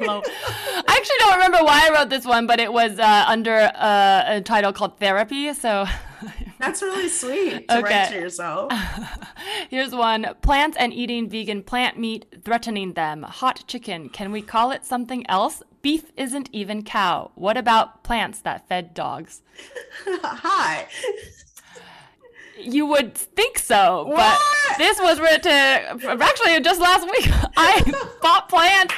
[0.00, 0.22] Low.
[0.24, 4.24] I actually don't remember why I wrote this one, but it was uh, under uh,
[4.28, 5.52] a title called Therapy.
[5.54, 5.86] So
[6.58, 7.82] that's really sweet to okay.
[7.82, 8.72] write to yourself.
[9.70, 13.22] Here's one plants and eating vegan plant meat threatening them.
[13.22, 14.08] Hot chicken.
[14.08, 15.62] Can we call it something else?
[15.82, 17.30] Beef isn't even cow.
[17.34, 19.42] What about plants that fed dogs?
[20.06, 20.86] Hi.
[22.60, 24.16] You would think so, what?
[24.16, 27.28] but this was written actually just last week.
[27.56, 28.94] I bought plants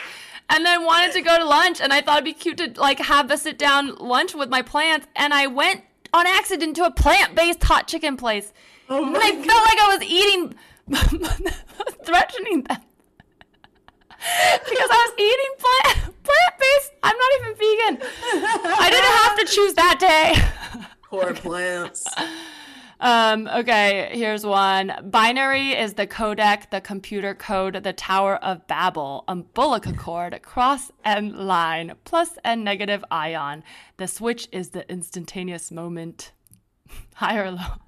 [0.49, 2.99] and then wanted to go to lunch and I thought it'd be cute to like
[2.99, 5.83] have a sit down lunch with my plants and I went
[6.13, 8.53] on accident to a plant-based hot chicken place.
[8.89, 9.47] Oh and I God.
[9.47, 10.55] felt like I was eating,
[12.05, 12.79] threatening them.
[14.69, 16.93] because I was eating plant plant-based.
[17.03, 18.09] I'm not even vegan.
[18.79, 20.35] I didn't have to choose that day.
[21.05, 22.07] Poor plants.
[23.01, 24.93] Um, okay, here's one.
[25.05, 31.35] Binary is the codec, the computer code, the Tower of Babel, umbilical cord, cross and
[31.35, 33.65] line, plus and negative ion.
[33.97, 36.33] The switch is the instantaneous moment.
[37.15, 37.81] High or low?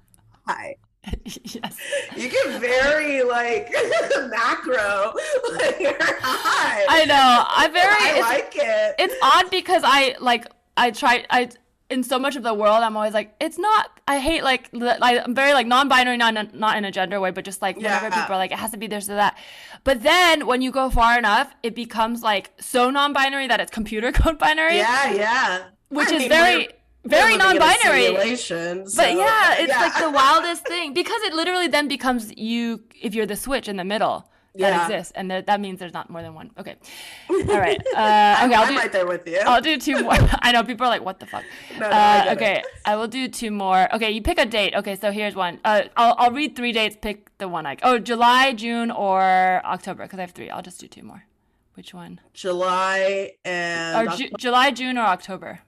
[0.47, 0.77] High.
[1.25, 1.77] yes.
[2.15, 3.71] You get very like
[4.29, 5.13] macro.
[5.51, 6.85] Like, high.
[6.89, 7.43] I know.
[7.49, 8.19] I very.
[8.19, 8.95] I like it.
[8.97, 10.47] It's odd because I like.
[10.77, 11.25] I try.
[11.29, 11.49] I
[11.93, 13.99] in so much of the world, I'm always like, it's not.
[14.07, 17.61] I hate like, I'm very like non-binary, not not in a gender way, but just
[17.61, 17.97] like yeah.
[17.97, 19.37] whenever people are like, it has to be this or that.
[19.83, 24.11] But then when you go far enough, it becomes like so non-binary that it's computer
[24.19, 24.77] code binary.
[24.77, 25.63] Yeah, yeah.
[25.89, 26.69] Which I is mean, very.
[27.05, 28.05] very non-binary.
[28.05, 29.81] simulation, But yeah, it's yeah.
[29.81, 33.75] like the wildest thing because it literally then becomes you if you're the switch in
[33.77, 34.83] the middle that Yeah.
[34.85, 36.51] exists, and that means there's not more than one.
[36.59, 36.75] Okay,
[37.29, 37.79] all right.
[37.95, 38.77] Uh, okay, I'll I'm do.
[38.77, 39.39] right there with you.
[39.45, 40.13] I'll do two more.
[40.41, 41.43] I know people are like, "What the fuck?"
[41.79, 42.35] No, no, I uh, it.
[42.35, 43.93] okay, I will do two more.
[43.95, 44.75] Okay, you pick a date.
[44.75, 45.59] Okay, so here's one.
[45.65, 46.95] Uh, I'll I'll read three dates.
[47.01, 47.77] Pick the one I.
[47.81, 50.49] Oh, July, June, or October because I have three.
[50.51, 51.25] I'll just do two more.
[51.73, 52.19] Which one?
[52.33, 55.61] July and Or Ju- July, June, or October?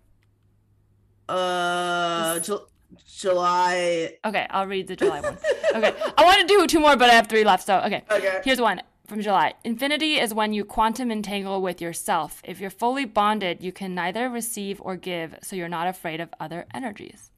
[1.28, 2.68] uh Ju-
[3.08, 4.18] July.
[4.24, 5.38] Okay, I'll read the July one.
[5.76, 7.66] Okay, I want to do two more, but I have three left.
[7.66, 8.04] So okay.
[8.12, 8.42] Okay.
[8.44, 9.54] Here's one from July.
[9.64, 12.42] Infinity is when you quantum entangle with yourself.
[12.44, 16.34] If you're fully bonded, you can neither receive or give, so you're not afraid of
[16.40, 17.32] other energies.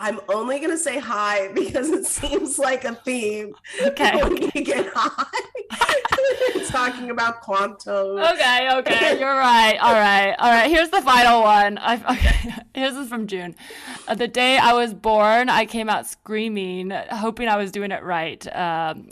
[0.00, 3.54] I'm only gonna say hi because it seems like a theme.
[3.82, 4.22] Okay.
[4.22, 8.18] when you get high, talking about quantum.
[8.18, 9.76] Okay, okay, you're right.
[9.78, 10.70] All right, all right.
[10.70, 11.78] Here's the final one.
[11.78, 13.56] I, okay, here's this from June.
[14.06, 18.02] Uh, the day I was born, I came out screaming, hoping I was doing it
[18.02, 18.46] right.
[18.56, 19.08] Um,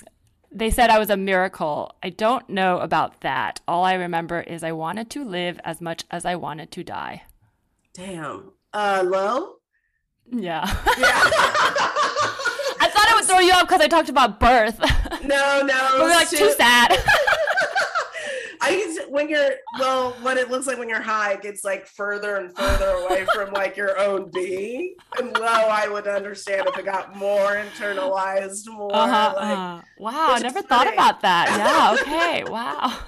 [0.52, 1.94] they said I was a miracle.
[2.02, 3.60] I don't know about that.
[3.66, 7.24] All I remember is I wanted to live as much as I wanted to die.
[7.92, 8.52] Damn.
[8.72, 9.55] Uh, low.
[10.30, 10.64] Yeah.
[10.98, 11.20] Yeah.
[12.78, 14.78] I thought it would throw you off because I talked about birth.
[14.78, 15.90] but no, no.
[15.94, 16.96] we were like too sad.
[18.58, 22.36] I when you're well, what it looks like when you're high, it gets like further
[22.36, 24.94] and further away from like your own being.
[25.18, 29.80] And low, I would understand if it got more internalized, more Uh-huh, like uh-huh.
[29.98, 30.96] Wow, I never is thought funny.
[30.96, 31.48] about that.
[31.56, 32.44] Yeah, okay.
[32.50, 32.98] Wow.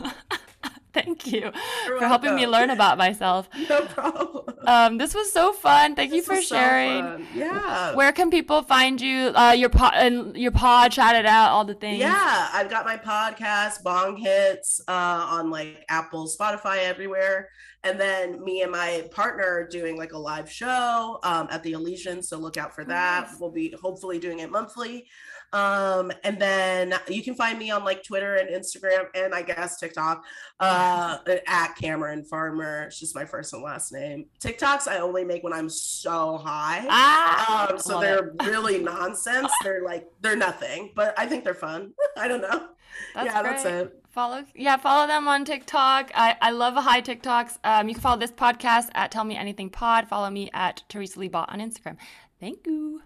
[0.95, 1.53] Thank you
[1.87, 3.49] You're for helping me learn about myself.
[3.69, 4.57] no problem.
[4.67, 5.95] Um, this was so fun.
[5.95, 7.27] Thank you for was so sharing.
[7.35, 7.95] Yeah.
[7.95, 9.33] Where can people find you?
[9.35, 11.99] Uh, your pod and your pod, shout it out, all the things.
[11.99, 17.51] Yeah, I've got my podcast, Bong Hits, uh, on like Apple, Spotify, everywhere.
[17.85, 21.73] And then me and my partner are doing like a live show um, at the
[21.73, 22.23] Elysian.
[22.23, 23.29] So look out for that.
[23.29, 23.41] Nice.
[23.41, 25.07] We'll be hopefully doing it monthly.
[25.53, 29.79] Um, and then you can find me on like Twitter and Instagram and I guess
[29.79, 30.25] TikTok
[30.61, 32.83] uh, at Camirin Farmer.
[32.85, 34.27] It's just my first and last name.
[34.41, 36.87] TikToks I only make when I'm so high.
[36.91, 38.43] Ah, Um, so they're it.
[38.47, 39.51] really nonsense.
[39.65, 41.93] They're like they're nothing, but I think they're fun.
[42.17, 42.69] I don't know.
[43.15, 44.05] That's yeah, that's it.
[44.11, 46.11] Follow, yeah, follow them on TikTok.
[46.15, 47.59] I, I love a high TikToks.
[47.63, 50.09] Um, you can follow this podcast at Tell Me Anything Pod.
[50.09, 51.97] Follow me at Teresa Lee Bott on Instagram.
[52.41, 53.03] Thank you.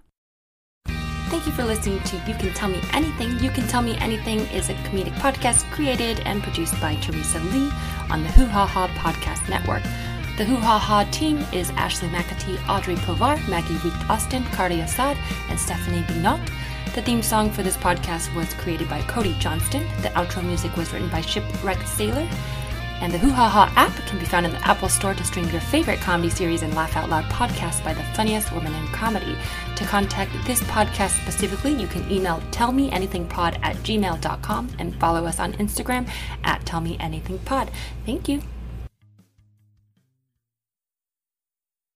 [1.33, 3.39] Thank you for listening to You Can Tell Me Anything.
[3.39, 7.71] You Can Tell Me Anything is a comedic podcast created and produced by Teresa Lee
[8.11, 9.83] on the Hoo Ha Ha Podcast Network.
[10.37, 15.17] The Hoo Ha Ha team is Ashley McAtee, Audrey Povar, Maggie Week Austin, Cardi Assad,
[15.49, 16.51] and Stephanie Binot.
[16.95, 19.85] The theme song for this podcast was created by Cody Johnston.
[20.03, 22.29] The outro music was written by Shipwrecked Sailor.
[23.03, 25.49] And the Hoo Ha Ha app can be found in the Apple Store to stream
[25.49, 29.37] your favorite comedy series and laugh out loud podcasts by the funniest women in comedy.
[29.75, 35.53] To contact this podcast specifically, you can email tellmeanythingpod at gmail.com and follow us on
[35.55, 36.09] Instagram
[36.45, 37.71] at tellmeanythingpod.
[38.07, 38.41] Thank you.